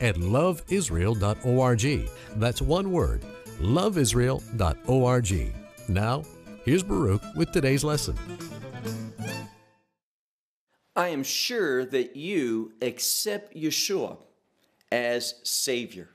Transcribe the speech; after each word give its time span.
at 0.00 0.16
loveisrael.org. 0.16 2.10
That's 2.36 2.62
one 2.62 2.90
word, 2.92 3.24
loveisrael.org. 3.60 5.54
Now, 5.88 6.24
here's 6.64 6.82
Baruch 6.82 7.22
with 7.36 7.52
today's 7.52 7.84
lesson. 7.84 8.16
I 10.94 11.08
am 11.08 11.22
sure 11.22 11.86
that 11.86 12.16
you 12.16 12.72
accept 12.82 13.56
Yeshua 13.56 14.18
as 14.90 15.34
Savior. 15.42 16.10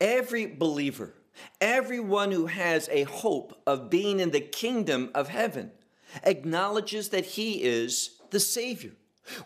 Every 0.00 0.46
believer, 0.46 1.14
everyone 1.60 2.30
who 2.30 2.46
has 2.46 2.88
a 2.90 3.04
hope 3.04 3.60
of 3.66 3.88
being 3.88 4.20
in 4.20 4.30
the 4.30 4.40
kingdom 4.40 5.10
of 5.14 5.28
heaven, 5.28 5.72
acknowledges 6.24 7.08
that 7.08 7.24
He 7.24 7.62
is 7.62 8.20
the 8.30 8.40
Savior. 8.40 8.92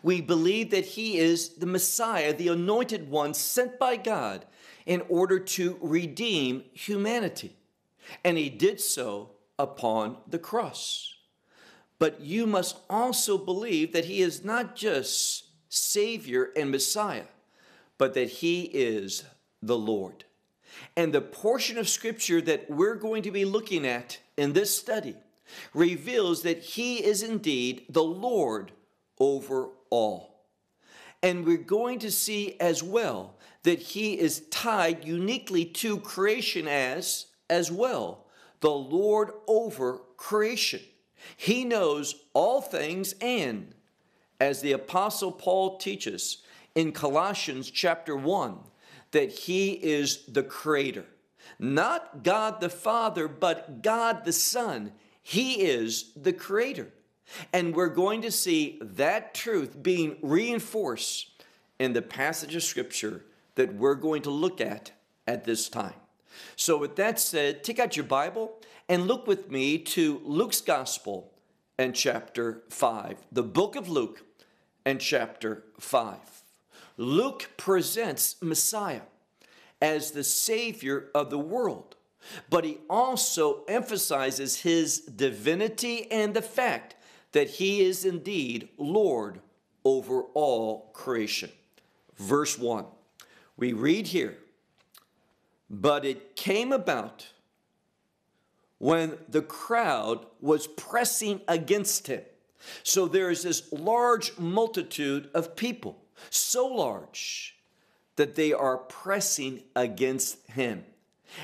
We 0.02 0.20
believe 0.20 0.70
that 0.70 0.86
He 0.86 1.18
is 1.18 1.50
the 1.50 1.66
Messiah, 1.66 2.34
the 2.34 2.48
anointed 2.48 3.10
one 3.10 3.34
sent 3.34 3.78
by 3.78 3.96
God 3.96 4.46
in 4.86 5.02
order 5.08 5.38
to 5.38 5.78
redeem 5.80 6.64
humanity. 6.72 7.56
And 8.24 8.38
He 8.38 8.48
did 8.48 8.80
so 8.80 9.32
upon 9.58 10.18
the 10.26 10.38
cross. 10.38 11.14
But 11.98 12.20
you 12.20 12.46
must 12.46 12.78
also 12.90 13.38
believe 13.38 13.92
that 13.92 14.06
He 14.06 14.20
is 14.20 14.44
not 14.44 14.76
just 14.76 15.44
Savior 15.68 16.50
and 16.56 16.70
Messiah, 16.70 17.24
but 17.98 18.14
that 18.14 18.28
He 18.28 18.62
is 18.62 19.24
the 19.62 19.78
Lord. 19.78 20.24
And 20.96 21.12
the 21.12 21.22
portion 21.22 21.78
of 21.78 21.88
Scripture 21.88 22.40
that 22.42 22.70
we're 22.70 22.96
going 22.96 23.22
to 23.22 23.30
be 23.30 23.44
looking 23.44 23.86
at 23.86 24.18
in 24.36 24.52
this 24.52 24.76
study 24.76 25.16
reveals 25.72 26.42
that 26.42 26.58
He 26.58 27.02
is 27.02 27.22
indeed 27.22 27.86
the 27.88 28.04
Lord 28.04 28.72
over 29.18 29.68
all. 29.90 30.44
And 31.22 31.44
we're 31.44 31.56
going 31.56 31.98
to 32.00 32.10
see 32.10 32.56
as 32.60 32.82
well 32.82 33.36
that 33.62 33.78
He 33.78 34.18
is 34.18 34.44
tied 34.50 35.04
uniquely 35.04 35.64
to 35.64 35.98
creation 35.98 36.68
as, 36.68 37.26
as 37.50 37.70
well, 37.70 38.26
the 38.60 38.70
Lord 38.70 39.30
over 39.46 40.00
creation. 40.16 40.80
He 41.36 41.64
knows 41.64 42.14
all 42.32 42.60
things, 42.60 43.14
and 43.20 43.74
as 44.40 44.60
the 44.60 44.72
Apostle 44.72 45.32
Paul 45.32 45.78
teaches 45.78 46.38
in 46.74 46.92
Colossians 46.92 47.70
chapter 47.70 48.16
1, 48.16 48.58
that 49.12 49.32
he 49.32 49.70
is 49.72 50.24
the 50.26 50.42
creator. 50.42 51.06
Not 51.58 52.22
God 52.22 52.60
the 52.60 52.68
Father, 52.68 53.28
but 53.28 53.82
God 53.82 54.24
the 54.24 54.32
Son. 54.32 54.92
He 55.22 55.62
is 55.62 56.12
the 56.14 56.32
creator. 56.32 56.92
And 57.52 57.74
we're 57.74 57.88
going 57.88 58.22
to 58.22 58.30
see 58.30 58.78
that 58.80 59.34
truth 59.34 59.82
being 59.82 60.16
reinforced 60.22 61.30
in 61.78 61.92
the 61.92 62.02
passage 62.02 62.54
of 62.54 62.62
Scripture 62.62 63.24
that 63.56 63.74
we're 63.74 63.94
going 63.94 64.22
to 64.22 64.30
look 64.30 64.60
at 64.60 64.92
at 65.26 65.44
this 65.44 65.68
time. 65.68 65.94
So, 66.54 66.76
with 66.76 66.96
that 66.96 67.18
said, 67.18 67.64
take 67.64 67.78
out 67.78 67.96
your 67.96 68.04
Bible 68.04 68.58
and 68.88 69.06
look 69.06 69.26
with 69.26 69.50
me 69.50 69.78
to 69.78 70.20
Luke's 70.24 70.60
Gospel 70.60 71.32
and 71.78 71.94
chapter 71.94 72.62
5, 72.70 73.16
the 73.32 73.42
book 73.42 73.76
of 73.76 73.88
Luke 73.88 74.22
and 74.84 75.00
chapter 75.00 75.64
5. 75.78 76.18
Luke 76.96 77.50
presents 77.56 78.36
Messiah 78.40 79.02
as 79.82 80.12
the 80.12 80.24
Savior 80.24 81.08
of 81.14 81.30
the 81.30 81.38
world, 81.38 81.96
but 82.48 82.64
he 82.64 82.78
also 82.88 83.64
emphasizes 83.68 84.60
his 84.60 85.00
divinity 85.00 86.10
and 86.10 86.32
the 86.34 86.42
fact 86.42 86.94
that 87.32 87.50
he 87.50 87.82
is 87.82 88.04
indeed 88.04 88.68
Lord 88.78 89.40
over 89.84 90.22
all 90.34 90.90
creation. 90.92 91.50
Verse 92.16 92.58
1, 92.58 92.86
we 93.56 93.72
read 93.72 94.08
here, 94.08 94.38
but 95.68 96.04
it 96.04 96.34
came 96.34 96.72
about 96.72 97.28
when 98.78 99.18
the 99.28 99.42
crowd 99.42 100.26
was 100.40 100.66
pressing 100.66 101.40
against 101.48 102.06
him. 102.06 102.22
So 102.82 103.06
there 103.06 103.30
is 103.30 103.42
this 103.42 103.70
large 103.72 104.36
multitude 104.38 105.28
of 105.34 105.56
people, 105.56 106.02
so 106.30 106.66
large 106.66 107.56
that 108.16 108.34
they 108.34 108.52
are 108.52 108.78
pressing 108.78 109.62
against 109.74 110.46
him. 110.50 110.84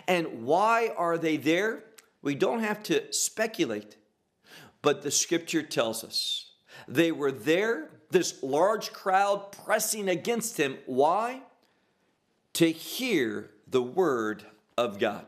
And 0.08 0.44
why 0.44 0.92
are 0.96 1.18
they 1.18 1.36
there? 1.36 1.84
We 2.22 2.34
don't 2.34 2.60
have 2.60 2.82
to 2.84 3.12
speculate, 3.12 3.96
but 4.82 5.02
the 5.02 5.10
scripture 5.10 5.62
tells 5.62 6.04
us. 6.04 6.50
They 6.88 7.12
were 7.12 7.32
there, 7.32 7.90
this 8.10 8.42
large 8.42 8.92
crowd 8.92 9.52
pressing 9.64 10.08
against 10.08 10.56
him. 10.58 10.78
Why? 10.86 11.42
To 12.54 12.70
hear 12.70 13.50
the 13.68 13.82
word 13.82 14.44
of 14.76 14.98
God. 14.98 15.26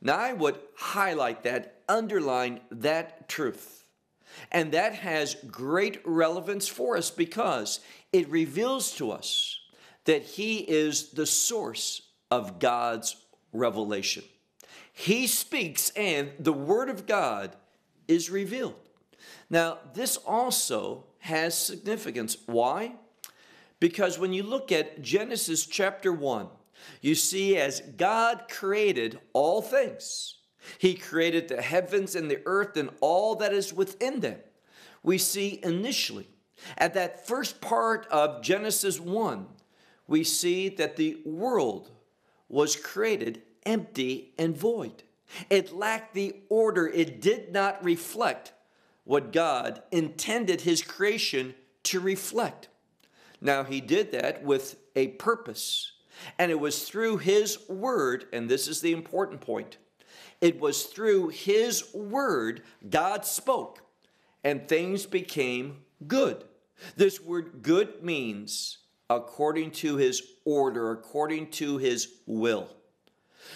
Now, 0.00 0.18
I 0.18 0.32
would 0.32 0.58
highlight 0.76 1.44
that, 1.44 1.82
underline 1.88 2.60
that 2.70 3.28
truth. 3.28 3.84
And 4.50 4.72
that 4.72 4.94
has 4.94 5.36
great 5.46 6.00
relevance 6.04 6.66
for 6.66 6.96
us 6.96 7.10
because 7.10 7.80
it 8.12 8.28
reveals 8.28 8.92
to 8.96 9.12
us 9.12 9.60
that 10.04 10.22
He 10.22 10.58
is 10.58 11.10
the 11.10 11.26
source 11.26 12.02
of 12.30 12.58
God's 12.58 13.16
revelation. 13.52 14.24
He 14.92 15.26
speaks, 15.26 15.90
and 15.90 16.32
the 16.38 16.52
Word 16.52 16.88
of 16.88 17.06
God 17.06 17.56
is 18.12 18.30
revealed. 18.30 18.74
Now, 19.48 19.78
this 19.94 20.16
also 20.16 21.04
has 21.20 21.56
significance. 21.56 22.36
Why? 22.46 22.96
Because 23.80 24.18
when 24.18 24.32
you 24.32 24.42
look 24.42 24.70
at 24.70 25.02
Genesis 25.02 25.66
chapter 25.66 26.12
1, 26.12 26.48
you 27.00 27.14
see, 27.14 27.56
as 27.56 27.80
God 27.96 28.44
created 28.48 29.18
all 29.32 29.62
things, 29.62 30.36
He 30.78 30.94
created 30.94 31.48
the 31.48 31.62
heavens 31.62 32.14
and 32.14 32.30
the 32.30 32.40
earth 32.46 32.76
and 32.76 32.90
all 33.00 33.34
that 33.36 33.52
is 33.52 33.72
within 33.72 34.20
them. 34.20 34.38
We 35.02 35.18
see 35.18 35.60
initially, 35.62 36.28
at 36.78 36.94
that 36.94 37.26
first 37.26 37.60
part 37.60 38.06
of 38.10 38.42
Genesis 38.42 39.00
1, 39.00 39.46
we 40.06 40.24
see 40.24 40.68
that 40.68 40.96
the 40.96 41.18
world 41.24 41.90
was 42.48 42.76
created 42.76 43.42
empty 43.64 44.32
and 44.38 44.56
void. 44.56 45.02
It 45.50 45.72
lacked 45.72 46.14
the 46.14 46.36
order, 46.48 46.86
it 46.86 47.20
did 47.20 47.52
not 47.52 47.82
reflect 47.84 48.52
what 49.04 49.32
God 49.32 49.82
intended 49.90 50.62
His 50.62 50.82
creation 50.82 51.54
to 51.84 52.00
reflect. 52.00 52.68
Now, 53.40 53.64
He 53.64 53.80
did 53.80 54.12
that 54.12 54.44
with 54.44 54.76
a 54.94 55.08
purpose. 55.08 55.92
And 56.38 56.50
it 56.50 56.60
was 56.60 56.84
through 56.84 57.18
His 57.18 57.58
Word, 57.68 58.26
and 58.32 58.48
this 58.48 58.68
is 58.68 58.80
the 58.80 58.92
important 58.92 59.40
point 59.40 59.78
it 60.40 60.60
was 60.60 60.84
through 60.84 61.28
His 61.28 61.94
Word 61.94 62.62
God 62.88 63.24
spoke, 63.24 63.80
and 64.44 64.68
things 64.68 65.06
became 65.06 65.78
good. 66.06 66.44
This 66.96 67.20
word 67.20 67.62
good 67.62 68.02
means 68.02 68.78
according 69.08 69.70
to 69.70 69.96
His 69.96 70.22
order, 70.44 70.90
according 70.90 71.50
to 71.52 71.78
His 71.78 72.08
will. 72.26 72.68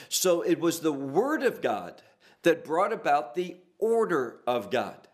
So 0.08 0.43
it 0.43 0.60
was 0.60 0.81
the 0.81 0.93
Word 0.93 1.43
of 1.43 1.60
God 1.60 2.02
that 2.43 2.64
brought 2.64 2.93
about 2.93 3.34
the 3.34 3.56
order 3.78 4.40
of 4.46 4.70
God. 4.70 5.08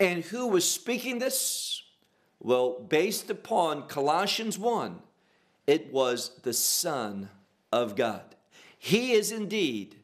And 0.00 0.24
who 0.24 0.48
was 0.48 0.68
speaking 0.68 1.18
this? 1.18 1.82
Well, 2.40 2.80
based 2.80 3.30
upon 3.30 3.88
Colossians 3.88 4.58
1, 4.58 5.00
it 5.66 5.92
was 5.92 6.30
the 6.42 6.52
Son 6.52 7.28
of 7.72 7.96
God. 7.96 8.36
He 8.78 9.12
is 9.12 9.32
indeed 9.32 9.96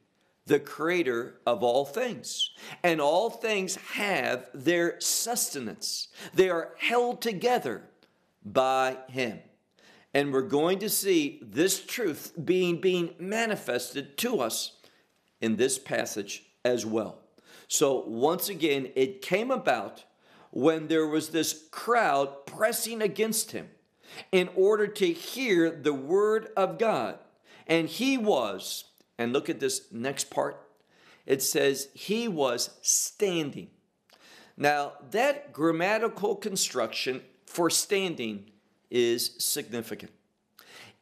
the 0.46 0.58
creator 0.58 1.40
of 1.46 1.62
all 1.62 1.84
things, 1.84 2.50
and 2.82 3.00
all 3.00 3.30
things 3.30 3.76
have 3.76 4.48
their 4.52 5.00
sustenance. 5.00 6.08
They 6.34 6.50
are 6.50 6.74
held 6.78 7.22
together 7.22 7.82
by 8.44 8.98
Him. 9.08 9.38
And 10.14 10.32
we're 10.32 10.42
going 10.42 10.78
to 10.78 10.88
see 10.88 11.40
this 11.42 11.84
truth 11.84 12.32
being, 12.42 12.80
being 12.80 13.14
manifested 13.18 14.16
to 14.18 14.40
us 14.40 14.76
in 15.40 15.56
this 15.56 15.78
passage 15.78 16.44
as 16.64 16.86
well. 16.86 17.18
So, 17.66 18.04
once 18.06 18.48
again, 18.48 18.90
it 18.94 19.20
came 19.20 19.50
about 19.50 20.04
when 20.50 20.86
there 20.86 21.06
was 21.06 21.30
this 21.30 21.64
crowd 21.72 22.46
pressing 22.46 23.02
against 23.02 23.50
him 23.50 23.68
in 24.30 24.48
order 24.54 24.86
to 24.86 25.12
hear 25.12 25.70
the 25.70 25.92
word 25.92 26.48
of 26.56 26.78
God. 26.78 27.18
And 27.66 27.88
he 27.88 28.16
was, 28.16 28.84
and 29.18 29.32
look 29.32 29.50
at 29.50 29.58
this 29.58 29.90
next 29.90 30.30
part. 30.30 30.60
It 31.26 31.42
says, 31.42 31.88
he 31.94 32.28
was 32.28 32.70
standing. 32.82 33.70
Now, 34.56 34.92
that 35.10 35.52
grammatical 35.52 36.36
construction 36.36 37.22
for 37.46 37.70
standing 37.70 38.50
is 38.94 39.32
significant. 39.38 40.12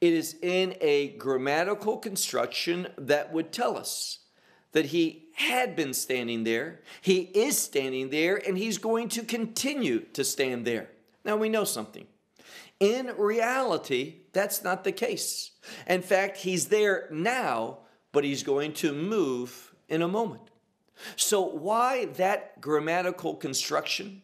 It 0.00 0.14
is 0.14 0.34
in 0.42 0.74
a 0.80 1.10
grammatical 1.10 1.98
construction 1.98 2.88
that 2.96 3.32
would 3.32 3.52
tell 3.52 3.76
us 3.76 4.20
that 4.72 4.86
he 4.86 5.28
had 5.34 5.76
been 5.76 5.92
standing 5.92 6.44
there, 6.44 6.80
he 7.02 7.20
is 7.34 7.58
standing 7.58 8.08
there, 8.08 8.36
and 8.36 8.56
he's 8.56 8.78
going 8.78 9.10
to 9.10 9.22
continue 9.22 10.00
to 10.14 10.24
stand 10.24 10.64
there. 10.64 10.88
Now 11.24 11.36
we 11.36 11.50
know 11.50 11.64
something. 11.64 12.06
In 12.80 13.12
reality, 13.16 14.22
that's 14.32 14.64
not 14.64 14.82
the 14.82 14.92
case. 14.92 15.52
In 15.86 16.02
fact, 16.02 16.38
he's 16.38 16.66
there 16.68 17.06
now, 17.12 17.78
but 18.10 18.24
he's 18.24 18.42
going 18.42 18.72
to 18.74 18.92
move 18.92 19.74
in 19.88 20.02
a 20.02 20.08
moment. 20.08 20.42
So, 21.16 21.42
why 21.42 22.06
that 22.16 22.60
grammatical 22.60 23.34
construction? 23.34 24.22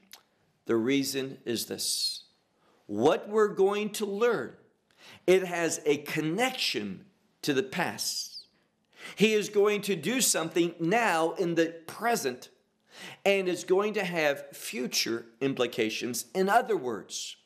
The 0.67 0.76
reason 0.76 1.38
is 1.44 1.67
this 1.67 2.25
what 2.88 3.29
we're 3.29 3.55
going 3.55 3.90
to 3.90 4.06
learn, 4.06 4.55
it 5.26 5.44
has 5.44 5.81
a 5.87 5.99
connection 5.99 7.05
to 7.43 7.55
the 7.55 7.62
past. 7.62 8.46
He 9.14 9.35
is 9.35 9.49
going 9.49 9.82
to 9.82 9.94
do 9.94 10.20
something 10.20 10.75
now 10.81 11.32
in 11.32 11.55
the 11.55 11.75
present 11.87 12.49
and 13.25 13.46
is 13.46 13.62
going 13.62 13.94
to 13.94 14.05
have 14.05 14.49
future 14.56 15.26
implications. 15.40 16.25
In 16.35 16.49
other 16.49 16.76
words, 16.76 17.37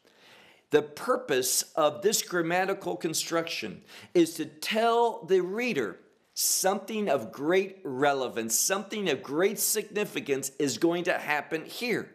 the 0.70 0.80
purpose 0.80 1.62
of 1.76 2.02
this 2.02 2.22
grammatical 2.22 2.96
construction 2.96 3.82
is 4.14 4.34
to 4.34 4.46
tell 4.46 5.24
the 5.24 5.40
reader 5.40 5.98
something 6.34 7.08
of 7.08 7.32
great 7.32 7.80
relevance, 7.84 8.58
something 8.58 9.10
of 9.10 9.22
great 9.22 9.58
significance 9.58 10.50
is 10.58 10.78
going 10.78 11.04
to 11.04 11.18
happen 11.18 11.64
here. 11.64 12.14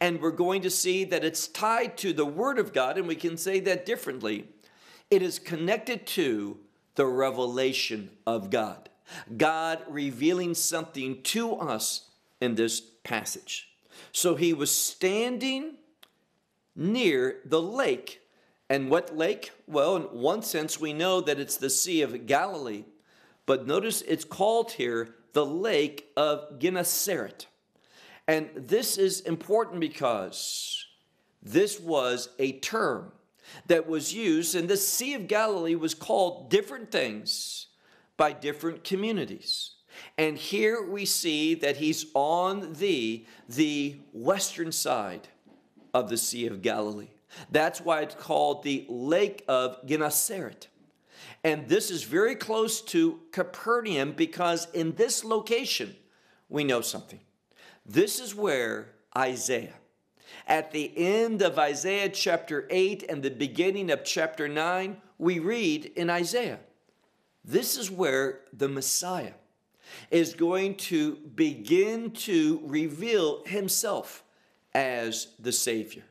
And 0.00 0.20
we're 0.20 0.30
going 0.30 0.62
to 0.62 0.70
see 0.70 1.04
that 1.04 1.24
it's 1.24 1.48
tied 1.48 1.96
to 1.98 2.12
the 2.12 2.26
Word 2.26 2.58
of 2.58 2.72
God, 2.72 2.98
and 2.98 3.06
we 3.06 3.16
can 3.16 3.36
say 3.36 3.60
that 3.60 3.86
differently. 3.86 4.48
It 5.10 5.22
is 5.22 5.38
connected 5.38 6.06
to 6.08 6.58
the 6.94 7.06
revelation 7.06 8.10
of 8.26 8.50
God. 8.50 8.88
God 9.36 9.82
revealing 9.88 10.54
something 10.54 11.22
to 11.22 11.54
us 11.56 12.08
in 12.40 12.54
this 12.54 12.80
passage. 12.80 13.68
So 14.12 14.34
he 14.34 14.52
was 14.52 14.70
standing 14.70 15.76
near 16.74 17.40
the 17.44 17.62
lake. 17.62 18.20
And 18.68 18.90
what 18.90 19.16
lake? 19.16 19.52
Well, 19.66 19.96
in 19.96 20.02
one 20.02 20.42
sense, 20.42 20.80
we 20.80 20.92
know 20.92 21.20
that 21.20 21.38
it's 21.38 21.56
the 21.56 21.70
Sea 21.70 22.02
of 22.02 22.26
Galilee. 22.26 22.84
But 23.46 23.66
notice 23.66 24.02
it's 24.02 24.24
called 24.24 24.72
here 24.72 25.14
the 25.32 25.46
Lake 25.46 26.10
of 26.16 26.58
Gennesaret. 26.58 27.46
And 28.28 28.50
this 28.54 28.98
is 28.98 29.20
important 29.20 29.80
because 29.80 30.84
this 31.42 31.78
was 31.78 32.28
a 32.38 32.52
term 32.58 33.12
that 33.68 33.86
was 33.86 34.12
used, 34.12 34.54
and 34.56 34.68
the 34.68 34.76
Sea 34.76 35.14
of 35.14 35.28
Galilee 35.28 35.76
was 35.76 35.94
called 35.94 36.50
different 36.50 36.90
things 36.90 37.68
by 38.16 38.32
different 38.32 38.82
communities. 38.82 39.72
And 40.18 40.36
here 40.36 40.82
we 40.82 41.04
see 41.04 41.54
that 41.54 41.76
he's 41.76 42.06
on 42.14 42.74
the, 42.74 43.24
the 43.48 43.96
western 44.12 44.72
side 44.72 45.28
of 45.94 46.10
the 46.10 46.16
Sea 46.16 46.46
of 46.48 46.62
Galilee. 46.62 47.08
That's 47.50 47.80
why 47.80 48.02
it's 48.02 48.14
called 48.14 48.62
the 48.62 48.84
Lake 48.88 49.44
of 49.48 49.78
Gennesaret. 49.86 50.68
And 51.44 51.68
this 51.68 51.90
is 51.90 52.02
very 52.02 52.34
close 52.34 52.80
to 52.82 53.20
Capernaum 53.30 54.12
because 54.12 54.68
in 54.72 54.94
this 54.96 55.24
location, 55.24 55.94
we 56.48 56.64
know 56.64 56.80
something. 56.80 57.20
This 57.88 58.18
is 58.18 58.34
where 58.34 58.88
Isaiah, 59.16 59.74
at 60.48 60.72
the 60.72 60.92
end 60.96 61.40
of 61.40 61.56
Isaiah 61.56 62.08
chapter 62.08 62.66
8 62.68 63.04
and 63.08 63.22
the 63.22 63.30
beginning 63.30 63.90
of 63.90 64.04
chapter 64.04 64.48
9, 64.48 64.96
we 65.18 65.38
read 65.38 65.92
in 65.96 66.10
Isaiah, 66.10 66.58
this 67.44 67.76
is 67.76 67.88
where 67.88 68.40
the 68.52 68.68
Messiah 68.68 69.34
is 70.10 70.34
going 70.34 70.74
to 70.74 71.14
begin 71.14 72.10
to 72.10 72.60
reveal 72.64 73.44
himself 73.44 74.24
as 74.74 75.28
the 75.38 75.52
Savior, 75.52 76.02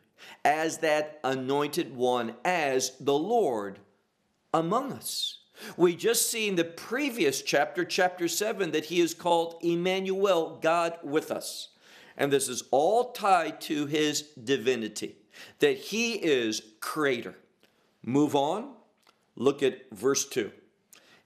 as 0.46 0.78
that 0.78 1.20
anointed 1.26 1.94
one, 1.94 2.36
as 2.46 2.94
the 3.02 3.14
Lord 3.14 3.80
among 4.54 4.94
us. 4.94 5.40
We 5.78 5.96
just 5.96 6.30
see 6.30 6.48
in 6.48 6.56
the 6.56 6.64
previous 6.64 7.42
chapter, 7.42 7.86
chapter 7.86 8.28
7, 8.28 8.72
that 8.72 8.86
he 8.86 9.00
is 9.00 9.14
called 9.14 9.56
Emmanuel, 9.62 10.60
God 10.62 10.98
with 11.04 11.32
us. 11.32 11.70
And 12.18 12.32
this 12.32 12.48
is 12.48 12.64
all 12.72 13.12
tied 13.12 13.62
to 13.62 13.86
his 13.86 14.22
divinity, 14.22 15.18
that 15.60 15.78
he 15.78 16.14
is 16.14 16.62
creator. 16.80 17.36
Move 18.04 18.36
on, 18.36 18.74
look 19.36 19.62
at 19.64 19.90
verse 19.92 20.26
2. 20.26 20.52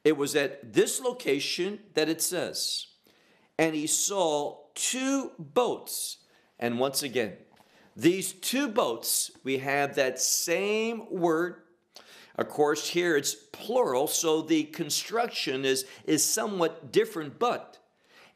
It 0.04 0.18
was 0.18 0.36
at 0.36 0.74
this 0.74 1.00
location 1.00 1.80
that 1.94 2.10
it 2.10 2.22
says, 2.22 2.88
and 3.58 3.76
he 3.76 3.86
saw 3.86 4.58
two 4.74 5.32
boats. 5.38 6.18
And 6.58 6.80
once 6.80 7.04
again, 7.04 7.34
these 7.96 8.32
two 8.32 8.70
boats, 8.70 9.30
we 9.44 9.58
have 9.58 9.96
that 9.96 10.20
same 10.20 11.06
word 11.12 11.64
of 12.40 12.48
course, 12.48 12.88
here 12.88 13.18
it's 13.18 13.34
plural, 13.34 14.08
so 14.08 14.42
the 14.42 14.64
construction 14.64 15.66
is, 15.66 15.86
is 16.06 16.24
somewhat 16.24 16.92
different, 16.92 17.38
but 17.38 17.78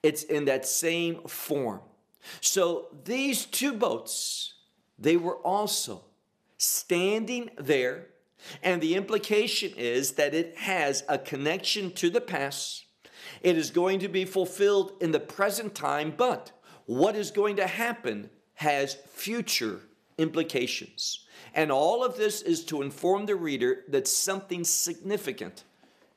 it's 0.02 0.24
in 0.24 0.46
that 0.46 0.66
same 0.66 1.22
form. 1.24 1.80
So 2.42 2.88
these 3.06 3.46
two 3.46 3.74
boats, 3.74 4.56
they 5.00 5.16
were 5.16 5.38
also 5.38 6.04
standing 6.58 7.50
there, 7.58 8.08
and 8.62 8.82
the 8.82 8.96
implication 8.96 9.72
is 9.78 10.14
that 10.14 10.34
it 10.34 10.58
has 10.58 11.04
a 11.08 11.18
connection 11.18 11.92
to 11.94 12.10
the 12.10 12.22
past. 12.22 12.86
It 13.42 13.58
is 13.58 13.72
going 13.72 14.00
to 14.00 14.10
be 14.10 14.26
fulfilled 14.26 14.94
in 15.00 15.12
the 15.12 15.20
present 15.20 15.76
time, 15.76 16.14
but 16.16 16.52
what 16.86 17.16
is 17.16 17.32
going 17.32 17.56
to 17.56 17.68
happen 17.68 18.30
has 18.56 18.98
future 19.14 19.80
implications. 20.18 21.23
And 21.54 21.72
all 21.72 22.04
of 22.04 22.18
this 22.18 22.42
is 22.42 22.64
to 22.66 22.82
inform 22.82 23.26
the 23.26 23.36
reader 23.36 23.84
that 23.88 24.08
something 24.08 24.64
significant 24.64 25.64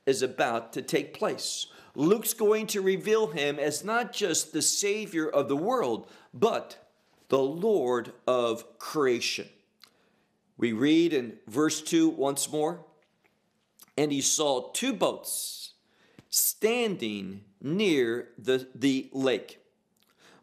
is 0.06 0.22
about 0.22 0.72
to 0.74 0.82
take 0.82 1.14
place. 1.14 1.66
Luke's 1.94 2.34
going 2.34 2.66
to 2.68 2.80
reveal 2.80 3.28
him 3.28 3.58
as 3.58 3.84
not 3.84 4.12
just 4.12 4.52
the 4.52 4.62
Savior 4.62 5.28
of 5.28 5.48
the 5.48 5.56
world, 5.56 6.10
but 6.32 6.76
the 7.28 7.38
Lord 7.38 8.12
of 8.26 8.78
creation. 8.78 9.48
We 10.58 10.72
read 10.72 11.12
in 11.12 11.38
verse 11.46 11.82
2 11.82 12.08
once 12.08 12.50
more 12.50 12.84
and 13.96 14.12
he 14.12 14.20
saw 14.20 14.70
two 14.72 14.92
boats 14.92 15.72
standing 16.28 17.42
near 17.60 18.28
the, 18.38 18.68
the 18.74 19.08
lake. 19.12 19.60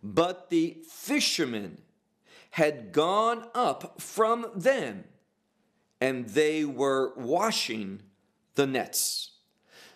But 0.01 0.50
the 0.50 0.77
fishermen 0.89 1.81
had 2.53 2.91
gone 2.91 3.43
up 3.55 4.00
from 4.00 4.45
them, 4.55 5.03
and 6.00 6.29
they 6.29 6.63
were 6.63 7.12
washing 7.17 8.00
the 8.53 8.67
nets. 8.67 9.31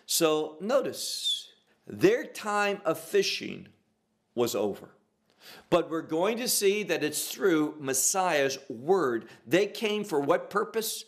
So 0.06 0.56
notice, 0.60 1.52
their 1.86 2.24
time 2.24 2.80
of 2.84 2.98
fishing 2.98 3.68
was 4.34 4.56
over. 4.56 4.88
But 5.70 5.88
we're 5.88 6.02
going 6.02 6.38
to 6.38 6.48
see 6.48 6.82
that 6.82 7.04
it's 7.04 7.28
through 7.30 7.76
Messiah's 7.78 8.58
word. 8.68 9.28
They 9.46 9.68
came 9.68 10.02
for 10.02 10.18
what 10.18 10.50
purpose? 10.50 11.04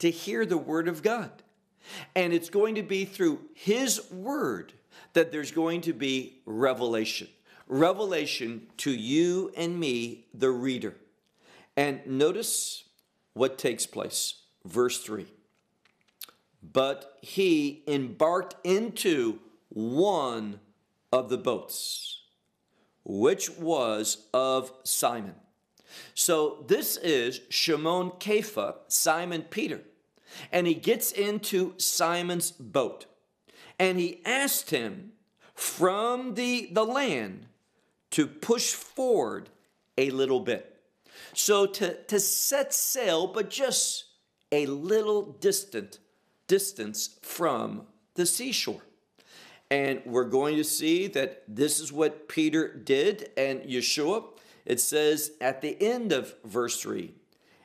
To 0.00 0.10
hear 0.10 0.44
the 0.44 0.58
word 0.58 0.88
of 0.88 1.04
God. 1.04 1.30
And 2.16 2.32
it's 2.32 2.50
going 2.50 2.74
to 2.74 2.82
be 2.82 3.04
through 3.04 3.42
his 3.54 4.10
word 4.10 4.72
that 5.12 5.30
there's 5.30 5.52
going 5.52 5.82
to 5.82 5.92
be 5.92 6.40
revelation 6.44 7.28
revelation 7.68 8.66
to 8.78 8.90
you 8.90 9.52
and 9.56 9.78
me, 9.78 10.26
the 10.34 10.50
reader. 10.50 10.96
And 11.76 12.04
notice 12.06 12.84
what 13.34 13.58
takes 13.58 13.86
place. 13.86 14.42
Verse 14.64 15.00
3. 15.00 15.26
But 16.62 17.18
he 17.22 17.84
embarked 17.86 18.56
into 18.64 19.38
one 19.68 20.60
of 21.12 21.28
the 21.28 21.38
boats, 21.38 22.22
which 23.04 23.50
was 23.50 24.26
of 24.34 24.72
Simon. 24.82 25.34
So 26.14 26.64
this 26.66 26.96
is 26.96 27.40
Shimon 27.48 28.10
Kepha, 28.18 28.76
Simon 28.88 29.42
Peter. 29.42 29.82
And 30.52 30.66
he 30.66 30.74
gets 30.74 31.12
into 31.12 31.74
Simon's 31.78 32.50
boat. 32.50 33.06
And 33.78 33.98
he 33.98 34.20
asked 34.24 34.70
him 34.70 35.12
from 35.54 36.34
the, 36.34 36.68
the 36.72 36.84
land 36.84 37.46
to 38.10 38.26
push 38.26 38.72
forward 38.72 39.50
a 39.96 40.10
little 40.10 40.40
bit. 40.40 40.80
So 41.34 41.66
to, 41.66 42.02
to 42.04 42.20
set 42.20 42.72
sail, 42.72 43.26
but 43.26 43.50
just 43.50 44.04
a 44.52 44.66
little 44.66 45.36
distant 45.40 45.98
distance 46.46 47.18
from 47.22 47.82
the 48.14 48.26
seashore. 48.26 48.82
And 49.70 50.00
we're 50.06 50.24
going 50.24 50.56
to 50.56 50.64
see 50.64 51.06
that 51.08 51.42
this 51.46 51.78
is 51.78 51.92
what 51.92 52.28
Peter 52.28 52.72
did 52.72 53.30
and 53.36 53.60
Yeshua. 53.62 54.24
It 54.64 54.80
says 54.80 55.32
at 55.40 55.60
the 55.60 55.80
end 55.80 56.10
of 56.10 56.34
verse 56.44 56.80
3 56.80 57.14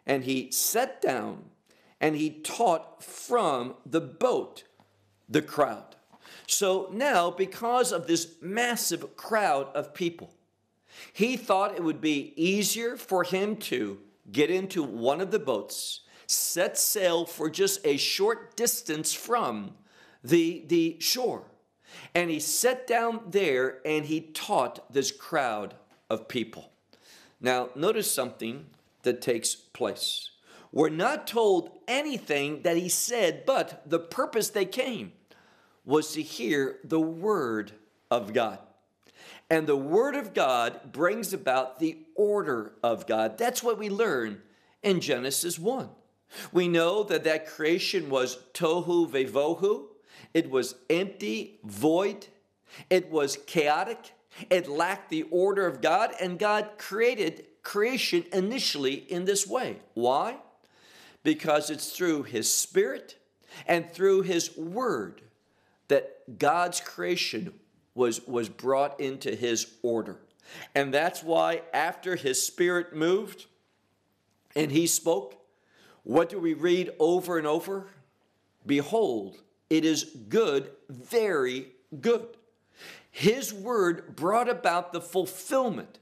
and 0.06 0.26
he 0.26 0.52
sat 0.52 1.02
down 1.02 1.46
and 2.02 2.16
he 2.16 2.30
taught 2.30 3.02
from 3.04 3.76
the 3.86 4.02
boat 4.02 4.64
the 5.30 5.42
crowd. 5.42 5.93
So 6.48 6.90
now, 6.92 7.32
because 7.32 7.92
of 7.92 8.08
this 8.08 8.36
massive 8.42 9.16
crowd 9.16 9.68
of 9.74 9.94
people, 9.94 10.34
he 11.12 11.38
thought 11.38 11.76
it 11.76 11.84
would 11.84 12.02
be 12.02 12.34
easier 12.36 12.98
for 12.98 13.24
him 13.24 13.56
to 13.58 14.00
get 14.32 14.50
into 14.50 14.84
one 14.84 15.22
of 15.22 15.32
the 15.32 15.40
boats, 15.40 16.02
set 16.28 16.78
sail 16.78 17.26
for 17.26 17.50
just 17.50 17.86
a 17.86 17.98
short 17.98 18.56
distance 18.56 19.14
from 19.14 19.74
the, 20.24 20.64
the 20.68 20.98
shore. 21.00 21.44
And 22.16 22.30
he 22.30 22.40
sat 22.40 22.88
down 22.88 23.22
there 23.30 23.80
and 23.86 24.06
he 24.06 24.22
taught 24.22 24.92
this 24.92 25.12
crowd 25.12 25.76
of 26.10 26.28
people. 26.28 26.72
Now, 27.42 27.70
notice 27.76 28.10
something 28.10 28.66
that 29.04 29.22
takes 29.22 29.54
place. 29.54 30.32
We're 30.72 30.90
not 30.90 31.28
told 31.28 31.70
anything 31.88 32.64
that 32.64 32.78
he 32.78 32.90
said, 32.90 33.46
but 33.46 33.84
the 33.86 34.00
purpose 34.00 34.50
they 34.50 34.66
came 34.66 35.12
was 35.86 36.14
to 36.14 36.22
hear 36.22 36.78
the 36.84 37.00
word 37.00 37.72
of 38.10 38.34
God. 38.34 38.60
And 39.50 39.68
the 39.68 39.76
word 39.76 40.16
of 40.16 40.34
God 40.34 40.92
brings 40.92 41.34
about 41.34 41.80
the 41.80 41.98
order 42.16 42.74
of 42.82 43.06
God. 43.06 43.38
That's 43.38 43.62
what 43.62 43.78
we 43.78 43.90
learn 43.90 44.42
in 44.82 45.00
Genesis 45.00 45.60
1. 45.60 45.90
We 46.52 46.68
know 46.68 47.04
that 47.04 47.24
that 47.26 47.48
creation 47.48 48.10
was 48.10 48.40
tohu 48.54 49.10
vevohu. 49.10 49.86
It 50.34 50.50
was 50.50 50.76
empty, 50.90 51.60
void. 51.64 52.28
It 52.90 53.12
was 53.12 53.38
chaotic. 53.46 54.14
It 54.50 54.68
lacked 54.68 55.10
the 55.10 55.24
order 55.24 55.68
of 55.68 55.82
God, 55.82 56.12
and 56.20 56.40
God 56.40 56.72
created 56.80 57.46
creation 57.62 58.26
initially 58.34 58.96
in 58.96 59.26
this 59.26 59.46
way. 59.46 59.78
Why? 59.94 60.38
Because 61.22 61.70
it's 61.70 61.92
through 61.92 62.24
His 62.24 62.52
Spirit 62.52 63.18
and 63.68 63.90
through 63.92 64.24
His 64.24 64.58
Word 64.58 65.22
that 65.88 66.38
God's 66.40 66.80
creation 66.80 67.54
was, 67.96 68.26
was 68.28 68.50
brought 68.50 69.00
into 69.00 69.36
His 69.36 69.76
order. 69.82 70.18
And 70.76 70.94
that's 70.94 71.24
why, 71.24 71.62
after 71.74 72.16
His 72.16 72.46
Spirit 72.46 72.96
moved 72.96 73.46
and 74.56 74.72
He 74.72 74.88
spoke, 74.88 75.36
what 76.04 76.30
do 76.30 76.40
we 76.40 76.54
read 76.54 76.92
over 77.00 77.38
and 77.38 77.48
over? 77.48 77.88
Behold, 78.66 79.38
it 79.70 79.86
is 79.86 80.04
good, 80.30 80.70
very 80.90 81.68
good. 82.00 82.28
His 83.10 83.54
word 83.54 84.16
brought 84.16 84.50
about 84.50 84.92
the 84.92 85.02
fulfillment 85.02 86.00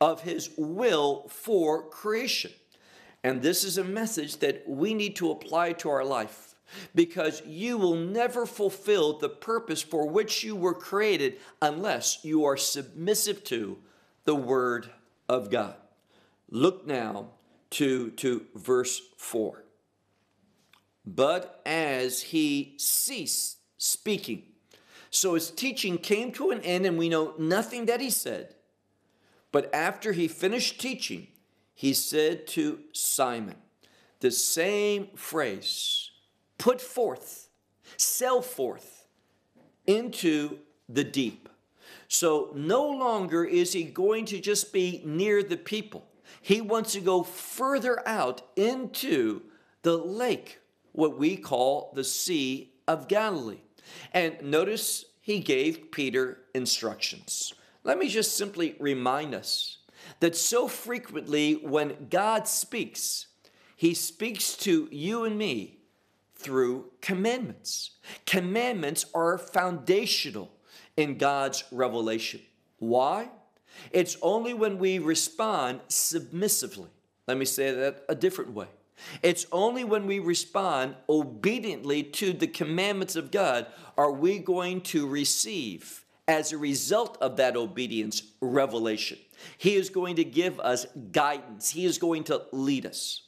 of 0.00 0.22
His 0.22 0.50
will 0.56 1.28
for 1.28 1.82
creation. 1.82 2.52
And 3.22 3.42
this 3.42 3.64
is 3.64 3.78
a 3.78 3.84
message 3.84 4.38
that 4.38 4.68
we 4.68 4.94
need 4.94 5.16
to 5.16 5.30
apply 5.30 5.72
to 5.74 5.90
our 5.90 6.04
life 6.04 6.55
because 6.94 7.42
you 7.46 7.78
will 7.78 7.94
never 7.94 8.46
fulfill 8.46 9.18
the 9.18 9.28
purpose 9.28 9.82
for 9.82 10.08
which 10.08 10.42
you 10.44 10.56
were 10.56 10.74
created 10.74 11.38
unless 11.62 12.24
you 12.24 12.44
are 12.44 12.56
submissive 12.56 13.44
to 13.44 13.78
the 14.24 14.34
Word 14.34 14.90
of 15.28 15.50
God. 15.50 15.74
Look 16.50 16.86
now 16.86 17.28
to, 17.70 18.10
to 18.10 18.46
verse 18.54 19.00
4. 19.16 19.64
But 21.04 21.60
as 21.64 22.22
he 22.22 22.74
ceased 22.78 23.58
speaking, 23.78 24.42
so 25.10 25.34
his 25.34 25.50
teaching 25.50 25.98
came 25.98 26.32
to 26.32 26.50
an 26.50 26.60
end, 26.62 26.84
and 26.84 26.98
we 26.98 27.08
know 27.08 27.34
nothing 27.38 27.86
that 27.86 28.00
he 28.00 28.10
said. 28.10 28.54
But 29.52 29.72
after 29.74 30.12
he 30.12 30.28
finished 30.28 30.80
teaching, 30.80 31.28
he 31.74 31.94
said 31.94 32.46
to 32.48 32.80
Simon, 32.92 33.56
the 34.20 34.30
same 34.30 35.08
phrase, 35.14 36.05
put 36.58 36.80
forth, 36.80 37.48
sell 37.96 38.42
forth 38.42 39.06
into 39.86 40.58
the 40.88 41.04
deep. 41.04 41.48
So 42.08 42.50
no 42.54 42.88
longer 42.88 43.44
is 43.44 43.72
he 43.72 43.84
going 43.84 44.24
to 44.26 44.40
just 44.40 44.72
be 44.72 45.02
near 45.04 45.42
the 45.42 45.56
people. 45.56 46.06
He 46.40 46.60
wants 46.60 46.92
to 46.92 47.00
go 47.00 47.22
further 47.22 48.06
out 48.06 48.42
into 48.56 49.42
the 49.82 49.96
lake, 49.96 50.60
what 50.92 51.18
we 51.18 51.36
call 51.36 51.92
the 51.94 52.04
Sea 52.04 52.72
of 52.86 53.08
Galilee. 53.08 53.60
And 54.12 54.40
notice 54.42 55.04
he 55.20 55.40
gave 55.40 55.90
Peter 55.90 56.38
instructions. 56.54 57.52
Let 57.84 57.98
me 57.98 58.08
just 58.08 58.36
simply 58.36 58.76
remind 58.78 59.34
us 59.34 59.78
that 60.20 60.36
so 60.36 60.68
frequently 60.68 61.54
when 61.54 62.06
God 62.10 62.46
speaks, 62.46 63.26
he 63.76 63.94
speaks 63.94 64.56
to 64.58 64.88
you 64.90 65.24
and 65.24 65.36
me 65.36 65.75
through 66.36 66.90
commandments. 67.00 67.92
Commandments 68.26 69.04
are 69.14 69.38
foundational 69.38 70.50
in 70.96 71.18
God's 71.18 71.64
revelation. 71.70 72.40
Why? 72.78 73.30
It's 73.90 74.16
only 74.22 74.54
when 74.54 74.78
we 74.78 74.98
respond 74.98 75.80
submissively. 75.88 76.88
Let 77.26 77.36
me 77.36 77.44
say 77.44 77.72
that 77.72 78.04
a 78.08 78.14
different 78.14 78.52
way. 78.52 78.68
It's 79.22 79.46
only 79.52 79.84
when 79.84 80.06
we 80.06 80.20
respond 80.20 80.94
obediently 81.08 82.02
to 82.02 82.32
the 82.32 82.46
commandments 82.46 83.16
of 83.16 83.30
God 83.30 83.66
are 83.98 84.12
we 84.12 84.38
going 84.38 84.80
to 84.82 85.06
receive 85.06 86.04
as 86.28 86.52
a 86.52 86.58
result 86.58 87.18
of 87.20 87.36
that 87.36 87.56
obedience, 87.56 88.22
revelation. 88.40 89.18
He 89.58 89.74
is 89.74 89.90
going 89.90 90.16
to 90.16 90.24
give 90.24 90.58
us 90.60 90.86
guidance, 91.12 91.70
He 91.70 91.84
is 91.84 91.98
going 91.98 92.24
to 92.24 92.42
lead 92.52 92.86
us. 92.86 93.26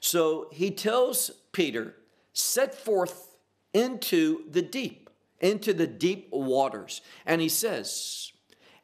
So 0.00 0.48
he 0.50 0.70
tells 0.70 1.30
Peter, 1.52 1.94
set 2.32 2.74
forth 2.74 3.36
into 3.72 4.50
the 4.50 4.62
deep, 4.62 5.10
into 5.40 5.72
the 5.72 5.86
deep 5.86 6.28
waters. 6.32 7.00
And 7.26 7.40
he 7.40 7.48
says, 7.48 8.32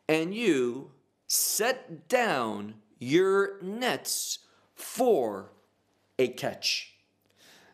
and 0.08 0.34
you 0.34 0.92
set 1.26 2.08
down 2.08 2.74
your 2.98 3.60
nets 3.62 4.38
for 4.74 5.50
a 6.18 6.28
catch. 6.28 6.94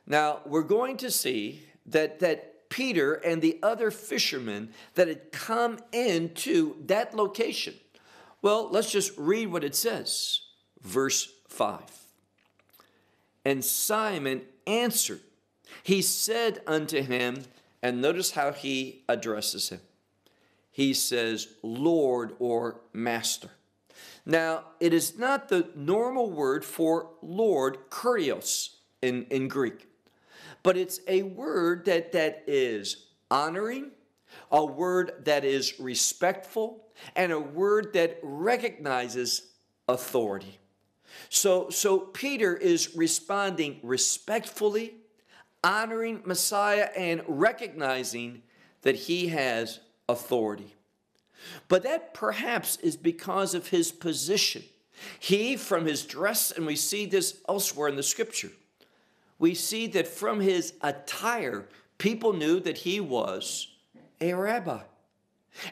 Now, 0.07 0.41
we're 0.47 0.63
going 0.63 0.97
to 0.99 1.11
see 1.11 1.63
that, 1.87 2.21
that 2.21 2.69
Peter 2.71 3.15
and 3.15 3.43
the 3.43 3.59
other 3.63 3.91
fishermen 3.91 4.71
that 4.95 5.09
had 5.09 5.31
come 5.31 5.79
into 5.93 6.77
that 6.87 7.15
location. 7.15 7.75
Well, 8.41 8.69
let's 8.71 8.91
just 8.91 9.17
read 9.17 9.53
what 9.53 9.63
it 9.63 9.75
says. 9.75 10.41
Verse 10.81 11.31
5. 11.49 11.81
And 13.45 13.65
Simon 13.65 14.43
answered, 14.67 15.21
He 15.83 16.03
said 16.03 16.63
unto 16.67 17.03
him, 17.03 17.45
and 17.83 18.01
notice 18.01 18.33
how 18.33 18.53
he 18.53 19.03
addresses 19.09 19.71
him. 19.71 19.81
He 20.71 20.95
says, 20.95 21.49
Lord 21.63 22.35
or 22.39 22.81
Master. 22.93 23.51
Now, 24.25 24.65
it 24.81 24.93
is 24.95 25.19
not 25.19 25.49
the 25.49 25.69
normal 25.75 26.31
word 26.31 26.65
for 26.65 27.11
Lord, 27.21 27.91
kurios, 27.91 28.77
in, 29.03 29.27
in 29.31 29.49
Greek 29.49 29.89
but 30.63 30.77
it's 30.77 31.01
a 31.09 31.23
word 31.23 31.85
that, 31.87 32.13
that 32.13 32.45
is 32.47 33.07
honoring, 33.31 33.91
a 34.51 34.65
word 34.65 35.13
that 35.25 35.45
is 35.45 35.79
respectful, 35.81 36.85
and 37.17 37.33
a 37.33 37.41
word 37.41 37.93
that 37.95 38.19
recognizes 38.23 39.49
authority. 39.89 40.59
So, 41.29 41.71
so 41.71 41.99
Peter 41.99 42.57
is 42.57 42.95
responding 42.95 43.81
respectfully, 43.83 44.95
honoring 45.65 46.23
Messiah, 46.25 46.89
and 46.97 47.23
recognizing 47.27 48.43
that 48.83 48.97
he 48.97 49.29
has 49.29 49.81
authority. 50.09 50.75
But 51.69 51.83
that 51.83 52.15
perhaps 52.15 52.77
is 52.79 52.97
because 52.97 53.55
of 53.55 53.69
his 53.69 53.93
position. 53.93 54.63
He, 55.19 55.57
from 55.57 55.87
his 55.87 56.05
dress, 56.05 56.51
and 56.51 56.67
we 56.67 56.77
see 56.77 57.07
this 57.07 57.39
elsewhere 57.49 57.89
in 57.89 57.97
the 57.97 58.03
scripture, 58.03 58.51
we 59.39 59.55
see 59.55 59.89
that 59.89 60.07
from 60.07 60.41
his 60.41 60.75
attire, 60.83 61.67
people 61.99 62.33
knew 62.33 62.61
that 62.61 62.79
he 62.79 63.01
was 63.01 63.69
a 64.21 64.33
rabbi. 64.35 64.83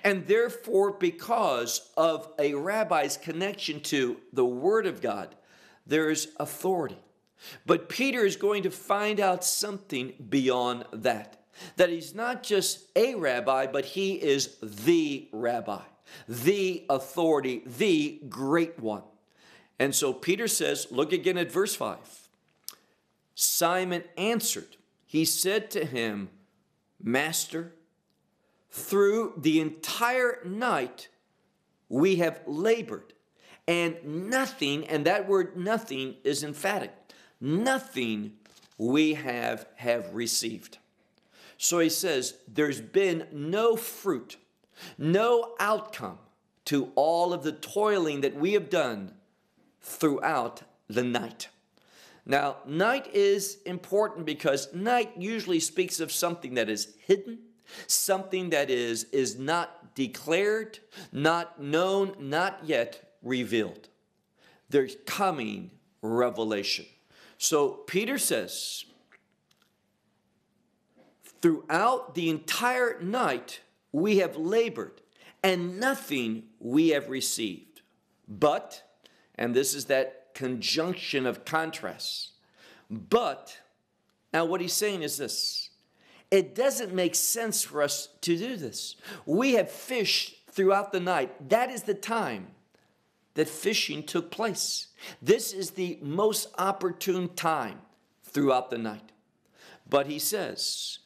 And 0.05 0.27
therefore, 0.27 0.93
because 0.93 1.91
of 1.97 2.29
a 2.39 2.55
rabbi's 2.55 3.17
connection 3.17 3.81
to 3.83 4.19
the 4.33 4.45
Word 4.45 4.87
of 4.87 5.01
God, 5.01 5.35
there 5.87 6.11
is 6.11 6.33
authority. 6.39 6.99
But 7.67 7.89
Peter 7.89 8.25
is 8.25 8.37
going 8.37 8.63
to 8.65 8.71
find 8.71 9.21
out 9.21 9.45
something 9.45 10.13
beyond 10.29 10.85
that. 10.93 11.45
That 11.77 11.91
he's 11.91 12.15
not 12.15 12.43
just 12.43 12.87
a 12.97 13.15
rabbi, 13.15 13.67
but 13.67 13.85
he 13.85 14.15
is 14.15 14.57
the 14.63 15.29
rabbi, 15.33 15.83
the 16.29 16.85
authority, 16.89 17.63
the 17.67 18.21
great 18.29 18.79
one. 18.79 19.03
And 19.79 19.95
so 19.95 20.13
Peter 20.13 20.49
says, 20.49 20.87
look 20.91 21.13
again 21.13 21.39
at 21.39 21.51
verse 21.51 21.75
5. 21.75 21.99
Simon 23.35 24.05
answered, 24.19 24.77
He 25.07 25.25
said 25.25 25.71
to 25.71 25.85
him, 25.85 26.29
Master, 27.03 27.73
through 28.71 29.35
the 29.37 29.61
entire 29.61 30.39
night 30.45 31.09
we 31.89 32.17
have 32.17 32.41
labored, 32.47 33.15
and 33.67 33.97
nothing, 34.05 34.87
and 34.87 35.07
that 35.07 35.27
word 35.27 35.57
nothing 35.57 36.17
is 36.25 36.45
emphatic, 36.45 36.93
nothing 37.41 38.33
we 38.79 39.15
have 39.15 39.67
have 39.77 40.15
received. 40.15 40.79
So 41.59 41.79
he 41.79 41.91
says, 41.91 42.35
there's 42.49 42.81
been 42.81 43.27
no 43.33 43.77
fruit, 43.77 44.39
no 44.97 45.55
outcome 45.61 46.19
to 46.67 46.91
all 46.95 47.33
of 47.33 47.43
the 47.43 47.53
toiling 47.53 48.23
that 48.23 48.35
we 48.35 48.55
have 48.55 48.71
done 48.71 49.13
throughout 49.83 50.63
the 50.89 51.03
night. 51.03 51.49
Now, 52.25 52.59
night 52.67 53.13
is 53.13 53.59
important 53.67 54.25
because 54.25 54.73
night 54.73 55.13
usually 55.17 55.61
speaks 55.61 56.01
of 56.01 56.13
something 56.13 56.55
that 56.55 56.69
is 56.69 56.95
hidden, 57.07 57.41
something 57.87 58.51
that 58.51 58.71
is, 58.71 59.05
is 59.05 59.39
not 59.39 59.95
declared, 59.95 60.79
not 61.13 61.61
known, 61.61 62.15
not 62.19 62.61
yet 62.65 63.17
revealed. 63.23 63.89
There's 64.69 64.97
coming 65.07 65.73
revelation. 66.03 66.87
So 67.43 67.71
Peter 67.71 68.19
says, 68.19 68.85
throughout 71.41 72.15
the 72.15 72.29
entire 72.29 73.01
night 73.01 73.61
we 73.93 74.19
have 74.19 74.37
labored, 74.37 75.01
and 75.43 75.81
nothing 75.81 76.43
we 76.61 76.91
have 76.91 77.09
received. 77.09 77.81
But, 78.29 78.83
and 79.37 79.55
this 79.55 79.73
is 79.73 79.87
that 79.87 80.35
conjunction 80.35 81.25
of 81.25 81.47
contrasts, 81.47 82.33
but, 82.91 83.57
now 84.35 84.45
what 84.45 84.61
he's 84.61 84.75
saying 84.75 85.03
is 85.03 85.17
this 85.17 85.71
it 86.31 86.55
doesn't 86.55 86.93
make 86.93 87.15
sense 87.15 87.63
for 87.65 87.83
us 87.83 88.11
to 88.21 88.37
do 88.37 88.57
this. 88.57 88.97
We 89.25 89.55
have 89.55 89.71
fished 89.71 90.47
throughout 90.51 90.93
the 90.93 91.01
night. 91.01 91.49
That 91.49 91.71
is 91.71 91.85
the 91.85 91.95
time 91.95 92.49
that 93.35 93.49
fishing 93.49 94.03
took 94.03 94.31
place. 94.31 94.89
This 95.23 95.53
is 95.53 95.71
the 95.73 95.99
most 96.03 96.49
opportune 96.59 97.35
time 97.35 97.81
throughout 98.25 98.71
the 98.71 98.79
night. 98.79 99.13
But 99.89 100.07
he 100.07 100.19
says, 100.19 100.99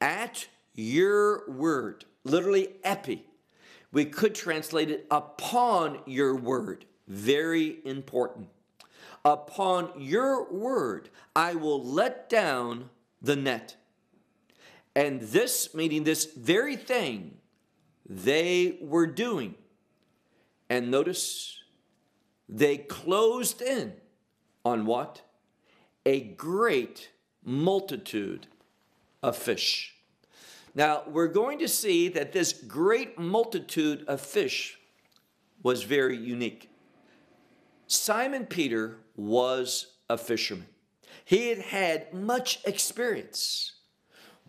at 0.00 0.48
your 0.74 1.50
word, 1.50 2.04
literally 2.24 2.68
epi, 2.84 3.26
we 3.92 4.04
could 4.04 4.34
translate 4.34 4.90
it 4.90 5.06
upon 5.10 6.00
your 6.06 6.34
word. 6.34 6.84
Very 7.08 7.78
important. 7.84 8.48
Upon 9.24 9.90
your 9.96 10.52
word, 10.52 11.10
I 11.34 11.54
will 11.54 11.82
let 11.82 12.28
down 12.28 12.90
the 13.20 13.36
net. 13.36 13.76
And 14.94 15.20
this, 15.20 15.74
meaning 15.74 16.04
this 16.04 16.24
very 16.24 16.76
thing, 16.76 17.38
they 18.08 18.78
were 18.80 19.06
doing. 19.06 19.56
And 20.68 20.90
notice, 20.90 21.58
they 22.48 22.78
closed 22.78 23.62
in 23.62 23.94
on 24.64 24.86
what? 24.86 25.22
A 26.04 26.20
great 26.20 27.10
multitude 27.44 28.46
of 29.22 29.36
fish. 29.36 29.94
Now, 30.74 31.04
we're 31.06 31.28
going 31.28 31.58
to 31.60 31.68
see 31.68 32.08
that 32.08 32.32
this 32.32 32.52
great 32.52 33.18
multitude 33.18 34.04
of 34.06 34.20
fish 34.20 34.78
was 35.62 35.82
very 35.84 36.16
unique. 36.16 36.68
Simon 37.86 38.46
Peter 38.46 38.98
was 39.16 39.94
a 40.08 40.18
fisherman. 40.18 40.66
He 41.24 41.48
had 41.48 41.58
had 41.58 42.12
much 42.12 42.60
experience 42.64 43.76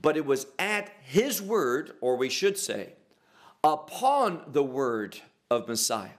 but 0.02 0.18
it 0.18 0.26
was 0.26 0.48
at 0.60 0.92
his 1.02 1.42
word, 1.42 1.94
or 2.02 2.16
we 2.16 2.30
should 2.30 2.58
say, 2.58 2.94
upon 3.64 4.42
the 4.52 4.64
word 4.64 5.20
of 5.50 5.68
Messiah. 5.68 6.10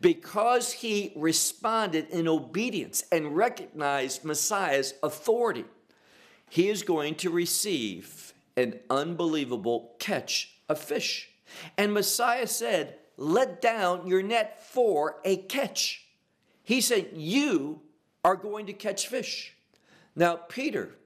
Because 0.00 0.72
he 0.72 1.12
responded 1.14 2.08
in 2.10 2.26
obedience 2.26 3.04
and 3.12 3.36
recognized 3.36 4.24
Messiah's 4.24 4.94
authority, 5.02 5.64
he 6.50 6.68
is 6.68 6.82
going 6.82 7.14
to 7.16 7.30
receive 7.30 8.32
an 8.56 8.78
unbelievable 8.90 9.94
catch 9.98 10.56
of 10.68 10.78
fish. 10.78 11.30
And 11.76 11.92
Messiah 11.92 12.46
said, 12.46 12.96
Let 13.16 13.60
down 13.60 14.06
your 14.06 14.22
net 14.22 14.62
for 14.62 15.16
a 15.24 15.36
catch. 15.36 16.04
He 16.62 16.80
said, 16.80 17.10
You 17.14 17.80
are 18.24 18.36
going 18.36 18.66
to 18.66 18.72
catch 18.72 19.06
fish. 19.06 19.54
Now, 20.16 20.36
Peter, 20.36 20.96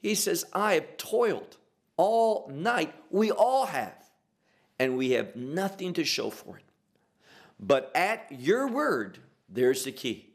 he 0.00 0.14
says, 0.14 0.44
I 0.52 0.74
have 0.74 0.96
toiled 0.96 1.56
all 1.96 2.50
night. 2.52 2.94
We 3.10 3.30
all 3.30 3.66
have. 3.66 3.96
And 4.78 4.96
we 4.96 5.10
have 5.10 5.36
nothing 5.36 5.92
to 5.94 6.04
show 6.04 6.30
for 6.30 6.56
it. 6.56 6.63
But 7.60 7.90
at 7.94 8.26
your 8.30 8.66
word, 8.68 9.18
there's 9.48 9.84
the 9.84 9.92
key. 9.92 10.30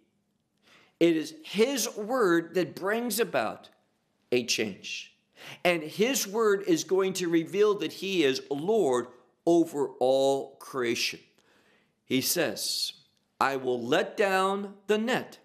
It 0.99 1.15
is 1.15 1.35
His 1.43 1.89
word 1.95 2.55
that 2.55 2.75
brings 2.75 3.19
about 3.19 3.69
a 4.31 4.45
change. 4.45 5.15
And 5.63 5.81
His 5.81 6.27
word 6.27 6.63
is 6.67 6.83
going 6.83 7.13
to 7.13 7.29
reveal 7.29 7.75
that 7.79 7.93
He 7.93 8.23
is 8.23 8.41
Lord 8.49 9.07
over 9.45 9.87
all 9.99 10.55
creation. 10.59 11.19
He 12.05 12.21
says, 12.21 12.93
I 13.39 13.55
will 13.55 13.81
let 13.81 14.17
down 14.17 14.73
the 14.87 14.97
net, 14.97 15.37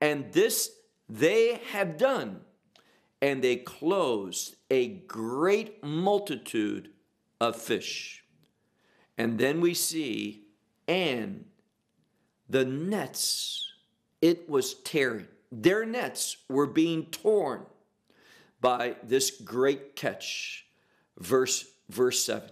and 0.00 0.32
this 0.32 0.70
they 1.08 1.60
have 1.70 1.98
done 1.98 2.40
and 3.24 3.42
they 3.42 3.56
closed 3.56 4.56
a 4.70 4.86
great 4.86 5.82
multitude 5.82 6.90
of 7.40 7.56
fish. 7.56 8.22
And 9.16 9.38
then 9.38 9.62
we 9.62 9.72
see, 9.72 10.43
and 10.86 11.44
the 12.48 12.64
nets, 12.64 13.72
it 14.20 14.48
was 14.48 14.74
tearing. 14.74 15.28
Their 15.50 15.84
nets 15.84 16.36
were 16.48 16.66
being 16.66 17.06
torn 17.06 17.66
by 18.60 18.96
this 19.02 19.30
great 19.30 19.96
catch. 19.96 20.66
Verse, 21.18 21.64
verse 21.88 22.24
7. 22.24 22.50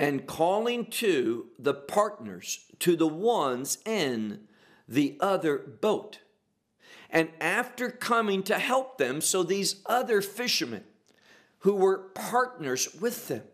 And 0.00 0.26
calling 0.26 0.86
to 0.86 1.46
the 1.58 1.74
partners, 1.74 2.66
to 2.80 2.96
the 2.96 3.06
ones 3.06 3.78
in 3.86 4.40
the 4.88 5.16
other 5.20 5.58
boat 5.58 6.18
and 7.14 7.28
after 7.40 7.90
coming 7.90 8.42
to 8.42 8.58
help 8.58 8.98
them, 8.98 9.20
so 9.20 9.44
these 9.44 9.76
other 9.86 10.20
fishermen 10.20 10.82
who 11.60 11.76
were 11.76 11.98
partners 12.14 12.92
with 13.00 13.28
them, 13.28 13.44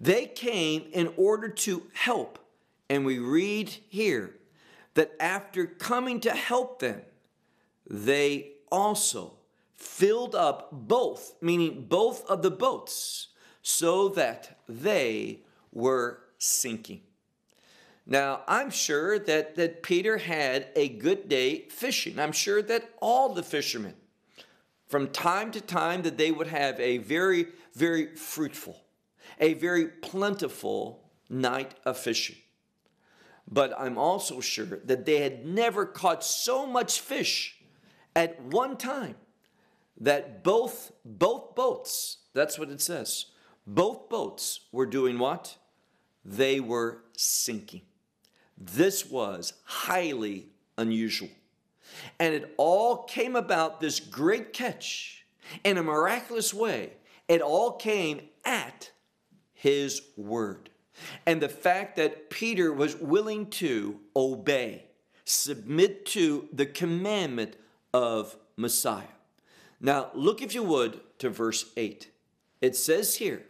they 0.00 0.26
came 0.26 0.86
in 0.92 1.12
order 1.16 1.48
to 1.48 1.84
help. 1.92 2.38
And 2.90 3.04
we 3.04 3.18
read 3.18 3.70
here 3.88 4.36
that 4.94 5.12
after 5.18 5.66
coming 5.66 6.20
to 6.20 6.30
help 6.32 6.78
them, 6.80 7.02
they 7.88 8.52
also 8.70 9.34
filled 9.76 10.34
up 10.34 10.68
both, 10.72 11.34
meaning 11.40 11.86
both 11.88 12.24
of 12.26 12.42
the 12.42 12.50
boats, 12.50 13.28
so 13.62 14.08
that 14.10 14.58
they 14.68 15.40
were 15.72 16.20
sinking. 16.38 17.00
Now, 18.06 18.42
I'm 18.46 18.70
sure 18.70 19.18
that, 19.18 19.56
that 19.56 19.82
Peter 19.82 20.18
had 20.18 20.68
a 20.76 20.88
good 20.88 21.28
day 21.28 21.68
fishing. 21.70 22.18
I'm 22.18 22.32
sure 22.32 22.60
that 22.62 22.90
all 23.00 23.32
the 23.32 23.42
fishermen, 23.42 23.94
from 24.86 25.08
time 25.08 25.50
to 25.52 25.60
time, 25.60 26.02
that 26.02 26.18
they 26.18 26.30
would 26.30 26.48
have 26.48 26.78
a 26.78 26.98
very, 26.98 27.46
very 27.74 28.14
fruitful, 28.14 28.83
a 29.40 29.54
very 29.54 29.86
plentiful 29.86 31.04
night 31.28 31.74
of 31.84 31.98
fishing. 31.98 32.36
But 33.50 33.74
I'm 33.78 33.98
also 33.98 34.40
sure 34.40 34.80
that 34.84 35.04
they 35.04 35.20
had 35.20 35.44
never 35.44 35.84
caught 35.84 36.24
so 36.24 36.66
much 36.66 37.00
fish 37.00 37.58
at 38.16 38.40
one 38.40 38.76
time 38.76 39.16
that 40.00 40.42
both 40.42 40.92
both 41.04 41.54
boats, 41.54 42.18
that's 42.32 42.58
what 42.58 42.70
it 42.70 42.80
says, 42.80 43.26
both 43.66 44.08
boats 44.08 44.60
were 44.72 44.86
doing 44.86 45.18
what? 45.18 45.56
They 46.24 46.60
were 46.60 47.02
sinking. 47.16 47.82
This 48.56 49.06
was 49.06 49.52
highly 49.64 50.48
unusual. 50.78 51.30
And 52.18 52.34
it 52.34 52.54
all 52.56 53.04
came 53.04 53.36
about 53.36 53.80
this 53.80 54.00
great 54.00 54.52
catch 54.52 55.26
in 55.62 55.78
a 55.78 55.82
miraculous 55.82 56.52
way. 56.54 56.94
It 57.28 57.40
all 57.40 57.72
came 57.72 58.22
at 58.44 58.90
his 59.64 60.02
word. 60.14 60.68
And 61.24 61.40
the 61.40 61.48
fact 61.48 61.96
that 61.96 62.28
Peter 62.28 62.70
was 62.70 62.96
willing 62.96 63.46
to 63.46 63.98
obey, 64.14 64.84
submit 65.24 66.04
to 66.04 66.50
the 66.52 66.66
commandment 66.66 67.56
of 67.94 68.36
Messiah. 68.56 69.16
Now, 69.80 70.10
look, 70.12 70.42
if 70.42 70.54
you 70.54 70.62
would, 70.64 71.00
to 71.18 71.30
verse 71.30 71.64
8. 71.78 72.10
It 72.60 72.76
says 72.76 73.14
here, 73.14 73.46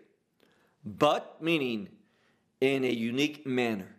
but 0.84 1.42
meaning 1.42 1.88
in 2.60 2.84
a 2.84 2.92
unique 2.92 3.44
manner 3.44 3.96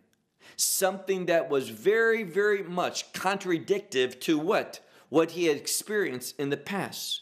something 0.56 1.26
that 1.26 1.50
was 1.50 1.68
very, 1.68 2.22
very 2.22 2.62
much 2.62 3.12
contradictive 3.12 4.18
to 4.20 4.38
what? 4.38 4.80
What 5.10 5.32
he 5.32 5.46
had 5.46 5.58
experienced 5.58 6.40
in 6.40 6.48
the 6.48 6.56
past. 6.56 7.20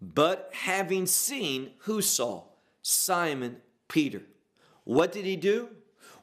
But 0.00 0.48
having 0.54 1.04
seen, 1.04 1.72
who 1.80 2.00
saw? 2.00 2.44
Simon 2.80 3.58
Peter. 3.92 4.22
What 4.84 5.12
did 5.12 5.26
he 5.26 5.36
do? 5.36 5.68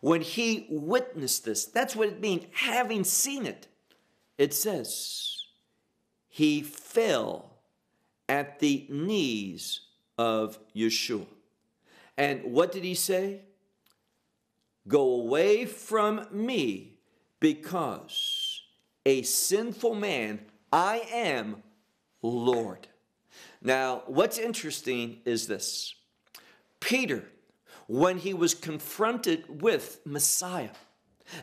When 0.01 0.21
he 0.21 0.65
witnessed 0.69 1.45
this, 1.45 1.65
that's 1.65 1.95
what 1.95 2.09
it 2.09 2.19
means, 2.19 2.45
having 2.51 3.03
seen 3.03 3.45
it. 3.45 3.67
It 4.37 4.53
says, 4.53 5.43
he 6.27 6.61
fell 6.61 7.51
at 8.27 8.59
the 8.59 8.87
knees 8.89 9.81
of 10.17 10.57
Yeshua. 10.75 11.25
And 12.17 12.43
what 12.45 12.71
did 12.71 12.83
he 12.83 12.95
say? 12.95 13.41
Go 14.87 15.01
away 15.21 15.65
from 15.65 16.25
me 16.31 16.97
because 17.39 18.63
a 19.05 19.21
sinful 19.21 19.95
man 19.95 20.39
I 20.73 21.03
am 21.11 21.63
Lord. 22.21 22.87
Now, 23.61 24.03
what's 24.07 24.37
interesting 24.37 25.19
is 25.25 25.47
this 25.47 25.93
Peter, 26.79 27.25
when 27.89 28.19
he 28.19 28.35
was 28.35 28.53
confronted 28.53 29.63
with 29.63 29.99
Messiah, 30.05 30.69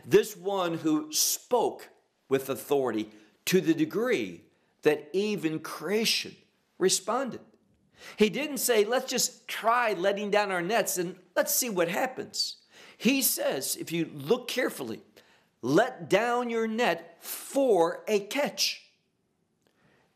this 0.05 0.37
one 0.37 0.75
who 0.75 1.11
spoke 1.11 1.89
with 2.29 2.47
authority 2.47 3.11
to 3.43 3.59
the 3.59 3.73
degree 3.73 4.41
that 4.83 5.09
even 5.11 5.59
creation 5.59 6.33
responded. 6.79 7.41
He 8.15 8.29
didn't 8.29 8.59
say, 8.59 8.85
let's 8.85 9.11
just 9.11 9.45
try 9.49 9.91
letting 9.91 10.31
down 10.31 10.49
our 10.49 10.61
nets 10.61 10.97
and 10.97 11.17
let's 11.35 11.53
see 11.53 11.69
what 11.69 11.89
happens. 11.89 12.55
He 12.97 13.21
says, 13.21 13.75
if 13.75 13.91
you 13.91 14.09
look 14.13 14.47
carefully, 14.47 15.01
let 15.61 16.09
down 16.09 16.49
your 16.49 16.65
net 16.65 17.17
for 17.19 18.05
a 18.07 18.21
catch. 18.21 18.83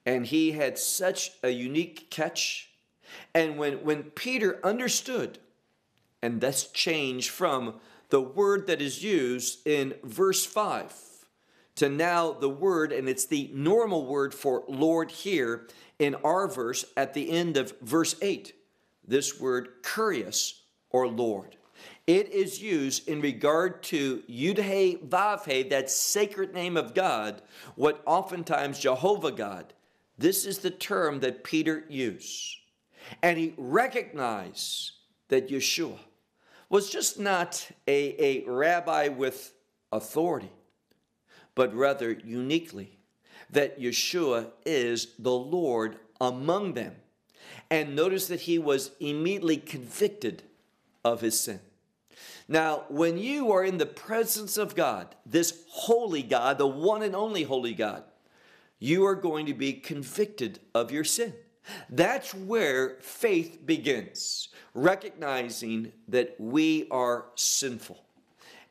And 0.06 0.26
he 0.26 0.54
had 0.54 0.78
such 0.78 1.32
a 1.44 1.50
unique 1.50 2.10
catch. 2.10 2.70
And 3.36 3.58
when, 3.58 3.84
when 3.84 4.04
Peter 4.04 4.62
understood, 4.64 5.38
and 6.22 6.42
that's 6.42 6.66
changed 6.66 7.30
from 7.30 7.76
the 8.10 8.22
word 8.22 8.68
that 8.68 8.82
is 8.82 9.04
used 9.04 9.66
in 9.66 9.96
verse 10.04 10.46
5 10.46 10.94
to 11.76 11.90
now 11.90 12.32
the 12.34 12.50
word, 12.50 12.92
and 12.92 13.08
it's 13.08 13.26
the 13.26 13.50
normal 13.54 14.06
word 14.06 14.34
for 14.34 14.64
Lord 14.68 15.10
here 15.10 15.68
in 15.98 16.16
our 16.16 16.48
verse 16.48 16.86
at 16.98 17.14
the 17.14 17.32
end 17.32 17.58
of 17.58 17.74
verse 17.82 18.16
8. 18.22 18.54
This 19.08 19.40
word, 19.40 19.82
kurios 19.82 20.60
or 20.90 21.08
Lord. 21.08 21.58
It 22.06 22.30
is 22.30 22.62
used 22.62 23.08
in 23.08 23.22
regard 23.22 23.84
to 23.84 24.22
Yudhe 24.30 25.08
Vavhe, 25.08 25.70
that 25.70 25.90
sacred 25.90 26.54
name 26.54 26.76
of 26.76 26.94
God, 26.94 27.42
what 27.76 28.02
oftentimes 28.06 28.80
Jehovah 28.80 29.32
God. 29.32 29.74
This 30.18 30.46
is 30.46 30.60
the 30.60 30.72
term 30.72 31.22
that 31.22 31.44
Peter 31.44 31.86
used. 31.90 32.58
And 33.24 33.38
he 33.38 33.54
recognized 33.58 34.92
that 35.30 35.50
Yeshua 35.50 35.98
was 36.72 36.90
just 36.90 37.20
not 37.20 37.70
a, 37.86 38.16
a 38.18 38.50
rabbi 38.50 39.10
with 39.10 39.54
authority, 39.92 40.50
but 41.54 41.76
rather 41.76 42.14
uniquely 42.24 42.98
that 43.50 43.78
Yeshua 43.78 44.48
is 44.66 45.10
the 45.20 45.34
Lord 45.34 45.98
among 46.22 46.74
them. 46.74 46.96
And 47.70 47.94
notice 47.94 48.28
that 48.28 48.42
he 48.42 48.58
was 48.58 48.92
immediately 49.02 49.58
convicted 49.58 50.44
of 51.04 51.20
his 51.20 51.38
sin. 51.38 51.60
Now, 52.48 52.86
when 52.88 53.18
you 53.18 53.52
are 53.52 53.66
in 53.66 53.78
the 53.78 53.86
presence 53.86 54.58
of 54.58 54.74
God, 54.74 55.14
this 55.26 55.64
holy 55.68 56.24
God, 56.24 56.58
the 56.58 56.68
one 56.68 57.04
and 57.04 57.16
only 57.16 57.44
holy 57.44 57.74
God, 57.74 58.04
you 58.80 59.06
are 59.06 59.16
going 59.16 59.46
to 59.48 59.54
be 59.54 59.74
convicted 59.74 60.60
of 60.74 60.90
your 60.90 61.04
sin. 61.04 61.34
That's 61.90 62.34
where 62.34 62.98
faith 63.02 63.66
begins, 63.66 64.50
recognizing 64.74 65.92
that 66.08 66.36
we 66.40 66.88
are 66.90 67.26
sinful. 67.36 68.04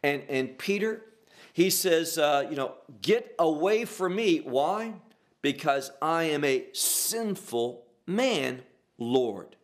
And, 0.03 0.23
and 0.29 0.59
Peter, 0.59 1.05
he 1.53 1.71
says, 1.71 2.19
uh, 2.19 2.47
you 2.49 2.57
know, 2.57 2.75
get 3.03 3.35
away 3.39 3.85
from 3.85 4.17
me. 4.17 4.39
Why? 4.39 4.95
Because 5.43 5.91
I 6.01 6.25
am 6.25 6.45
a 6.45 6.67
sinful 6.73 7.85
man, 8.07 8.63
Lord. 8.99 9.57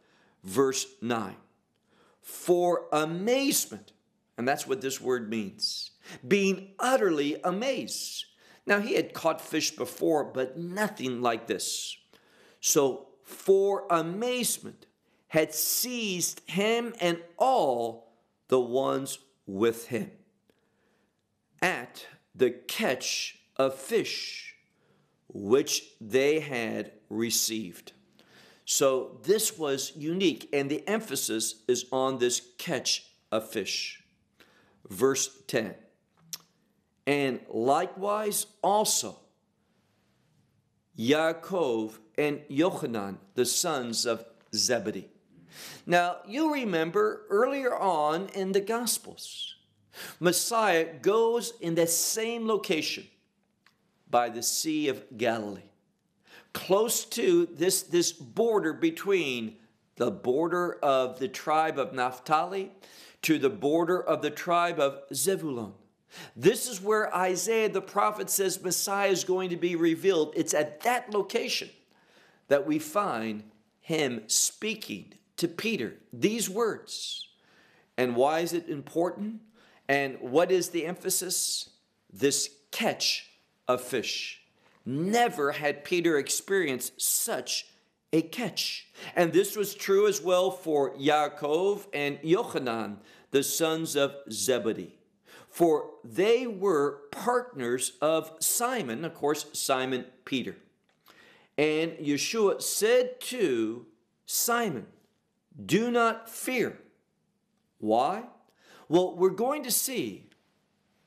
Verse 0.45 0.87
9. 1.03 1.35
For 2.23 2.87
amazement, 2.93 3.93
and 4.39 4.47
that's 4.47 4.67
what 4.67 4.81
this 4.81 5.01
word 5.01 5.29
means 5.31 5.91
being 6.27 6.71
utterly 6.79 7.37
amazed. 7.43 8.27
Now, 8.67 8.81
he 8.81 8.95
had 8.95 9.13
caught 9.13 9.41
fish 9.41 9.71
before, 9.71 10.25
but 10.25 10.59
nothing 10.59 11.21
like 11.23 11.47
this. 11.47 11.97
So, 12.61 13.09
for 13.27 13.85
amazement, 13.91 14.87
had 15.29 15.53
seized 15.53 16.41
him 16.47 16.95
and 17.01 17.19
all 17.37 18.15
the 18.49 18.61
ones 18.61 19.19
with 19.47 19.89
him 19.89 20.11
at 21.61 22.07
the 22.35 22.51
catch 22.51 23.39
of 23.57 23.75
fish 23.75 24.55
which 25.29 25.83
they 26.01 26.41
had 26.41 26.93
received. 27.11 27.93
So, 28.65 29.21
this 29.25 29.59
was 29.59 29.93
unique, 29.95 30.49
and 30.53 30.71
the 30.71 30.87
emphasis 30.89 31.63
is 31.69 31.85
on 31.93 32.19
this 32.19 32.41
catch 32.59 33.05
of 33.31 33.49
fish 33.51 34.03
verse 34.89 35.31
10. 35.47 35.75
And 37.07 37.41
likewise 37.49 38.47
also 38.63 39.21
Yaakov 40.99 41.99
and 42.17 42.41
Yochanan, 42.51 43.19
the 43.35 43.45
sons 43.45 44.07
of 44.07 44.25
Zebedee. 44.55 45.09
Now, 45.87 46.17
you 46.27 46.53
remember 46.53 47.27
earlier 47.31 47.75
on 47.75 48.29
in 48.35 48.53
the 48.53 48.61
Gospels, 48.61 49.57
Messiah 50.21 50.95
goes 51.01 51.53
in 51.61 51.75
that 51.77 51.91
same 51.91 52.47
location 52.47 53.07
by 54.11 54.29
the 54.29 54.43
Sea 54.43 54.89
of 54.89 55.05
Galilee, 55.17 55.71
close 56.53 57.05
to 57.05 57.47
this, 57.47 57.83
this 57.83 58.13
border 58.13 58.73
between 58.73 59.57
the 59.97 60.11
border 60.11 60.79
of 60.83 61.19
the 61.19 61.29
tribe 61.29 61.79
of 61.79 61.93
Naphtali 61.93 62.71
to 63.23 63.39
the 63.39 63.51
border 63.51 64.01
of 64.01 64.23
the 64.23 64.31
tribe 64.31 64.79
of 64.79 65.01
Zebulun. 65.13 65.73
This 66.35 66.69
is 66.69 66.81
where 66.81 67.15
Isaiah 67.15 67.69
the 67.69 67.81
prophet 67.81 68.31
says 68.31 68.63
Messiah 68.63 69.11
is 69.11 69.25
going 69.25 69.51
to 69.51 69.57
be 69.57 69.77
revealed. 69.77 70.33
It's 70.37 70.55
at 70.55 70.81
that 70.83 71.13
location 71.13 71.71
that 72.49 72.67
we 72.67 72.79
find 72.79 73.45
him 73.81 74.23
speaking 74.27 75.15
to 75.37 75.49
Peter 75.49 75.95
these 76.13 76.49
words. 76.49 77.29
And 77.97 78.17
why 78.17 78.41
is 78.41 78.53
it 78.53 78.69
important? 78.69 79.41
And 79.89 80.19
what 80.21 80.51
is 80.51 80.71
the 80.71 80.87
emphasis? 80.87 81.71
This 82.13 82.51
catch 82.71 83.31
of 83.69 83.81
fish. 83.81 84.43
Never 84.85 85.53
had 85.53 85.85
Peter 85.85 86.19
experienced 86.19 87.01
such 87.01 87.67
a 88.13 88.23
catch. 88.23 88.89
And 89.15 89.33
this 89.33 89.57
was 89.57 89.75
true 89.75 90.07
as 90.07 90.21
well 90.21 90.51
for 90.51 90.95
Yaakov 90.97 91.87
and 91.93 92.19
Yochanan, 92.23 92.97
the 93.31 93.43
sons 93.43 93.97
of 93.97 94.15
Zebedee. 94.31 94.96
For 95.57 95.89
they 96.05 96.47
were 96.47 96.99
partners 97.13 97.93
of 98.03 98.31
Simon, 98.41 99.07
of 99.07 99.15
course, 99.15 99.47
Simon 99.55 100.05
Peter. 100.27 100.55
And 101.57 101.93
Yeshua 101.93 102.61
said 102.61 103.23
to 103.23 103.87
Simon, 104.27 104.85
Do 105.65 105.91
not 105.91 106.29
fear. 106.29 106.79
Why? 107.79 108.25
Well, 108.91 109.17
we're 109.17 109.31
going 109.31 109.63
to 109.63 109.71
see 109.71 110.29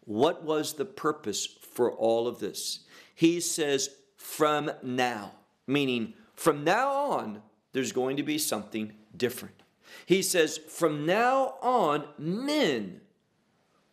what 0.05 0.43
was 0.43 0.73
the 0.73 0.85
purpose 0.85 1.45
for 1.45 1.91
all 1.91 2.27
of 2.27 2.39
this. 2.39 2.79
He 3.13 3.39
says, 3.41 3.91
From 4.17 4.71
now, 4.81 5.33
meaning 5.67 6.15
from 6.33 6.63
now 6.63 6.89
on, 6.89 7.43
there's 7.73 7.91
going 7.91 8.17
to 8.17 8.23
be 8.23 8.39
something 8.39 8.93
different. 9.15 9.61
He 10.07 10.23
says, 10.23 10.57
From 10.57 11.05
now 11.05 11.53
on, 11.61 12.07
men 12.17 13.01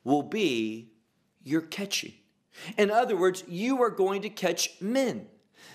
will 0.06 0.22
be 0.22 0.88
your 1.42 1.60
catching. 1.60 2.12
In 2.78 2.92
other 2.92 3.16
words, 3.16 3.42
you 3.48 3.82
are 3.82 3.90
going 3.90 4.22
to 4.22 4.28
catch 4.28 4.80
men. 4.80 5.26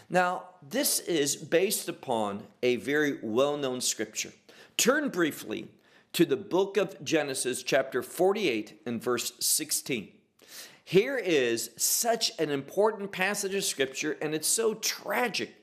Now, 0.10 0.46
this 0.68 1.00
is 1.02 1.36
based 1.36 1.90
upon 1.90 2.44
a 2.64 2.78
very 2.78 3.20
well 3.22 3.58
known 3.58 3.82
scripture. 3.82 4.32
Turn 4.78 5.10
briefly 5.10 5.68
to 6.14 6.24
the 6.24 6.38
book 6.38 6.78
of 6.78 7.04
Genesis, 7.04 7.62
chapter 7.62 8.02
48, 8.02 8.82
and 8.86 9.04
verse 9.04 9.34
16. 9.42 10.14
Here 10.86 11.18
is 11.18 11.72
such 11.76 12.32
an 12.40 12.50
important 12.50 13.12
passage 13.12 13.54
of 13.54 13.66
scripture, 13.66 14.18
and 14.22 14.34
it's 14.34 14.48
so 14.48 14.76
tragic 14.76 15.54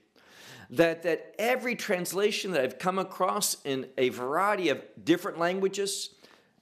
that, 0.69 1.03
that 1.05 1.35
every 1.39 1.75
translation 1.75 2.53
that 2.53 2.63
I've 2.63 2.79
come 2.79 2.99
across 2.99 3.57
in 3.65 3.87
a 3.97 4.11
variety 4.11 4.69
of 4.69 4.83
different 5.03 5.39
languages, 5.39 6.11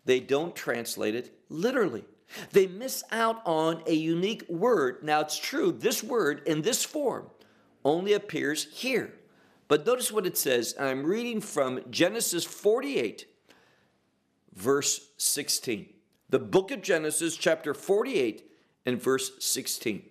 they 0.04 0.20
don't 0.20 0.54
translate 0.54 1.16
it 1.16 1.35
literally. 1.48 2.04
They 2.52 2.66
miss 2.66 3.04
out 3.12 3.40
on 3.44 3.82
a 3.86 3.94
unique 3.94 4.48
word. 4.48 5.02
Now, 5.02 5.20
it's 5.20 5.38
true, 5.38 5.72
this 5.72 6.02
word 6.02 6.42
in 6.46 6.62
this 6.62 6.84
form 6.84 7.26
only 7.84 8.12
appears 8.12 8.66
here, 8.72 9.14
But 9.68 9.86
notice 9.86 10.12
what 10.12 10.26
it 10.26 10.36
says. 10.36 10.74
I'm 10.78 11.04
reading 11.04 11.40
from 11.40 11.80
Genesis 11.90 12.44
48, 12.44 13.26
verse 14.54 15.08
16. 15.16 15.88
The 16.28 16.38
book 16.38 16.70
of 16.72 16.82
Genesis, 16.82 17.36
chapter 17.36 17.74
48, 17.74 18.50
and 18.86 19.00
verse 19.00 19.32
16. 19.38 20.02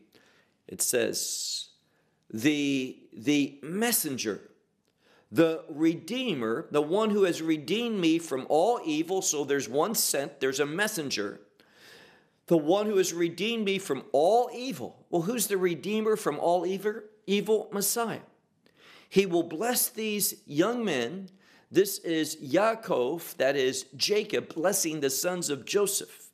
It 0.68 0.82
says, 0.82 1.70
The, 2.30 2.98
the 3.14 3.60
messenger, 3.62 4.42
the 5.32 5.64
redeemer, 5.70 6.68
the 6.72 6.82
one 6.82 7.10
who 7.10 7.24
has 7.24 7.42
redeemed 7.42 8.00
me 8.00 8.20
from 8.20 8.46
all 8.50 8.80
evil. 8.86 9.22
So 9.22 9.44
there's 9.44 9.68
one 9.68 9.96
sent, 9.96 10.40
there's 10.40 10.60
a 10.60 10.66
messenger. 10.66 11.42
The 12.48 12.58
one 12.58 12.86
who 12.86 12.98
has 12.98 13.12
redeemed 13.12 13.66
me 13.66 13.80
from 13.80 14.04
all 14.12 14.50
evil. 14.54 15.06
Well, 15.10 15.24
who's 15.24 15.48
the 15.48 15.58
redeemer 15.58 16.16
from 16.16 16.40
all 16.40 16.66
evil? 16.66 17.02
Evil 17.26 17.70
Messiah. 17.72 18.20
He 19.10 19.26
will 19.26 19.44
bless 19.44 19.90
these 19.90 20.36
young 20.46 20.86
men. 20.86 21.30
This 21.72 21.98
is 22.00 22.36
Yaakov, 22.38 23.38
that 23.38 23.56
is 23.56 23.86
Jacob, 23.96 24.54
blessing 24.54 25.00
the 25.00 25.10
sons 25.10 25.50
of 25.50 25.66
Joseph. 25.66 26.30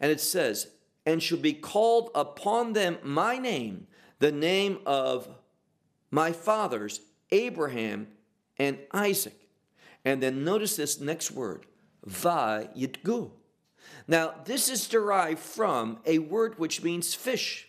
And 0.00 0.10
it 0.10 0.20
says, 0.20 0.68
and 1.06 1.22
shall 1.22 1.38
be 1.38 1.52
called 1.52 2.10
upon 2.14 2.72
them 2.72 2.98
my 3.02 3.38
name, 3.38 3.86
the 4.18 4.32
name 4.32 4.80
of 4.84 5.28
my 6.10 6.32
fathers, 6.32 7.00
Abraham 7.30 8.08
and 8.58 8.78
Isaac. 8.92 9.48
And 10.04 10.22
then 10.22 10.44
notice 10.44 10.76
this 10.76 11.00
next 11.00 11.30
word, 11.30 11.66
va 12.04 12.70
yitgu. 12.76 13.30
Now, 14.06 14.34
this 14.44 14.68
is 14.68 14.88
derived 14.88 15.40
from 15.40 15.98
a 16.06 16.18
word 16.18 16.58
which 16.58 16.82
means 16.82 17.14
fish, 17.14 17.68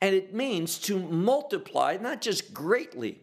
and 0.00 0.14
it 0.14 0.34
means 0.34 0.78
to 0.80 0.98
multiply, 0.98 1.98
not 2.00 2.20
just 2.20 2.52
greatly, 2.52 3.20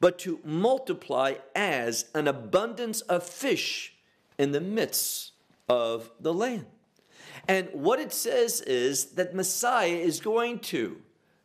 but 0.00 0.18
to 0.20 0.40
multiply 0.44 1.34
as 1.54 2.06
an 2.14 2.28
abundance 2.28 3.00
of 3.02 3.22
fish 3.22 3.94
in 4.38 4.52
the 4.52 4.60
midst 4.60 5.32
of 5.68 6.10
the 6.20 6.32
land. 6.32 6.66
And 7.46 7.68
what 7.72 8.00
it 8.00 8.12
says 8.12 8.60
is 8.60 9.12
that 9.12 9.34
Messiah 9.34 9.88
is 9.88 10.20
going 10.20 10.60
to 10.60 10.98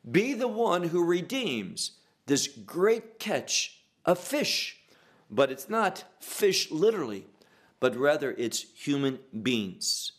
be 0.09 0.33
the 0.33 0.47
one 0.47 0.83
who 0.83 1.03
redeems 1.03 1.91
this 2.25 2.47
great 2.47 3.19
catch 3.19 3.82
of 4.05 4.19
fish. 4.19 4.77
But 5.29 5.51
it's 5.51 5.69
not 5.69 6.03
fish 6.19 6.71
literally, 6.71 7.25
but 7.79 7.95
rather 7.95 8.35
it's 8.37 8.65
human 8.75 9.19
beings. 9.41 10.11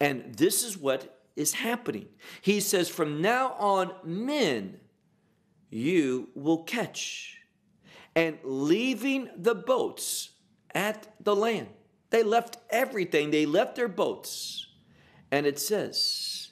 And 0.00 0.34
this 0.34 0.64
is 0.64 0.76
what 0.76 1.22
is 1.36 1.54
happening. 1.54 2.08
He 2.40 2.60
says, 2.60 2.88
From 2.88 3.20
now 3.20 3.54
on, 3.58 3.92
men 4.04 4.80
you 5.70 6.28
will 6.34 6.62
catch. 6.64 7.38
And 8.14 8.38
leaving 8.44 9.30
the 9.36 9.54
boats 9.54 10.30
at 10.74 11.14
the 11.22 11.34
land, 11.34 11.68
they 12.10 12.22
left 12.22 12.58
everything, 12.70 13.30
they 13.30 13.46
left 13.46 13.76
their 13.76 13.88
boats. 13.88 14.66
And 15.30 15.46
it 15.46 15.58
says, 15.58 16.50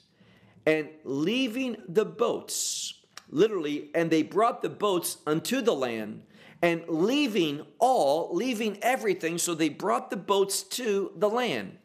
And 0.65 0.89
leaving 1.03 1.77
the 1.87 2.05
boats, 2.05 2.95
literally, 3.29 3.91
and 3.93 4.09
they 4.09 4.23
brought 4.23 4.63
the 4.63 4.69
boats 4.69 5.17
unto 5.27 5.61
the 5.61 5.75
land, 5.75 6.23
and 6.61 6.83
leaving 6.87 7.65
all, 7.79 8.33
leaving 8.33 8.77
everything, 8.81 9.37
so 9.37 9.55
they 9.55 9.69
brought 9.69 10.09
the 10.09 10.17
boats 10.17 10.63
to 10.63 11.11
the 11.15 11.29
land. 11.29 11.77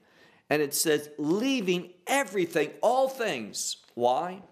And 0.50 0.62
it 0.62 0.74
says, 0.74 1.10
leaving 1.18 1.90
everything, 2.06 2.70
all 2.82 3.08
things. 3.08 3.78
Why? 3.94 4.42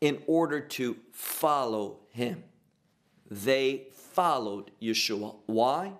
In 0.00 0.22
order 0.26 0.60
to 0.60 0.96
follow 1.12 2.00
him. 2.10 2.44
They 3.30 3.88
followed 4.12 4.70
Yeshua. 4.82 5.36
Why? 5.46 5.92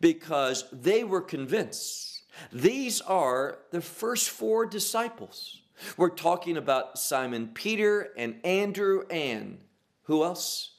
Because 0.00 0.66
they 0.72 1.04
were 1.04 1.22
convinced. 1.22 2.22
These 2.52 3.00
are 3.00 3.58
the 3.70 3.80
first 3.80 4.28
four 4.28 4.66
disciples. 4.66 5.62
We're 5.96 6.10
talking 6.10 6.56
about 6.56 6.98
Simon 6.98 7.48
Peter 7.54 8.12
and 8.16 8.44
Andrew 8.44 9.04
and 9.10 9.58
who 10.04 10.22
else? 10.22 10.73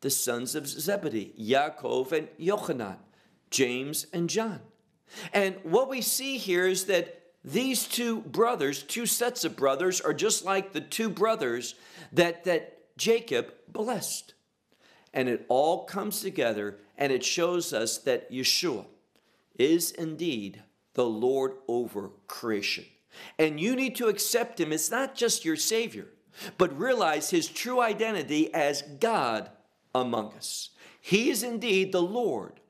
The 0.00 0.10
sons 0.10 0.54
of 0.54 0.66
Zebedee, 0.66 1.34
Yaakov 1.38 2.12
and 2.12 2.28
Yochanan, 2.38 2.96
James 3.50 4.06
and 4.12 4.30
John. 4.30 4.60
And 5.32 5.56
what 5.62 5.88
we 5.88 6.00
see 6.00 6.38
here 6.38 6.66
is 6.66 6.86
that 6.86 7.20
these 7.44 7.86
two 7.86 8.20
brothers, 8.20 8.82
two 8.82 9.06
sets 9.06 9.44
of 9.44 9.56
brothers, 9.56 10.00
are 10.00 10.12
just 10.12 10.44
like 10.44 10.72
the 10.72 10.80
two 10.80 11.08
brothers 11.08 11.74
that, 12.12 12.44
that 12.44 12.96
Jacob 12.96 13.52
blessed. 13.68 14.34
And 15.12 15.28
it 15.28 15.46
all 15.48 15.84
comes 15.84 16.20
together 16.20 16.78
and 16.96 17.12
it 17.12 17.24
shows 17.24 17.72
us 17.72 17.98
that 17.98 18.30
Yeshua 18.30 18.84
is 19.58 19.90
indeed 19.92 20.62
the 20.94 21.06
Lord 21.06 21.52
over 21.66 22.10
creation. 22.26 22.84
And 23.38 23.58
you 23.58 23.74
need 23.74 23.96
to 23.96 24.08
accept 24.08 24.60
him 24.60 24.72
as 24.72 24.90
not 24.90 25.14
just 25.14 25.44
your 25.44 25.56
Savior, 25.56 26.06
but 26.58 26.78
realize 26.78 27.30
his 27.30 27.48
true 27.48 27.80
identity 27.80 28.52
as 28.54 28.82
God 28.82 29.50
among 29.94 30.34
us. 30.34 30.70
He 31.00 31.30
is 31.30 31.42
indeed 31.42 31.92
the 31.92 32.02
Lord 32.02 32.60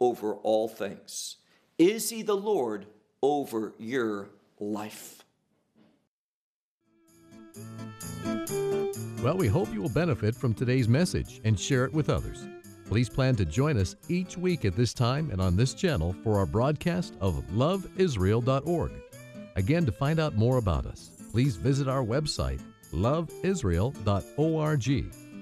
over 0.00 0.34
all 0.34 0.68
things. 0.68 1.36
Is 1.78 2.10
he 2.10 2.22
the 2.22 2.36
Lord 2.36 2.86
over 3.22 3.74
your 3.78 4.30
life? 4.58 5.24
Well, 9.22 9.36
we 9.36 9.48
hope 9.48 9.72
you 9.72 9.82
will 9.82 9.88
benefit 9.88 10.34
from 10.34 10.54
today's 10.54 10.88
message 10.88 11.40
and 11.44 11.58
share 11.58 11.84
it 11.84 11.92
with 11.92 12.08
others. 12.08 12.46
Please 12.86 13.08
plan 13.08 13.36
to 13.36 13.44
join 13.44 13.76
us 13.76 13.96
each 14.08 14.38
week 14.38 14.64
at 14.64 14.76
this 14.76 14.94
time 14.94 15.30
and 15.30 15.40
on 15.40 15.56
this 15.56 15.74
channel 15.74 16.14
for 16.24 16.38
our 16.38 16.46
broadcast 16.46 17.14
of 17.20 17.42
loveisrael.org. 17.52 18.92
Again, 19.56 19.84
to 19.84 19.92
find 19.92 20.20
out 20.20 20.36
more 20.36 20.58
about 20.58 20.86
us, 20.86 21.10
please 21.30 21.56
visit 21.56 21.88
our 21.88 22.04
website, 22.04 22.60
loveisrael.org. 22.92 25.27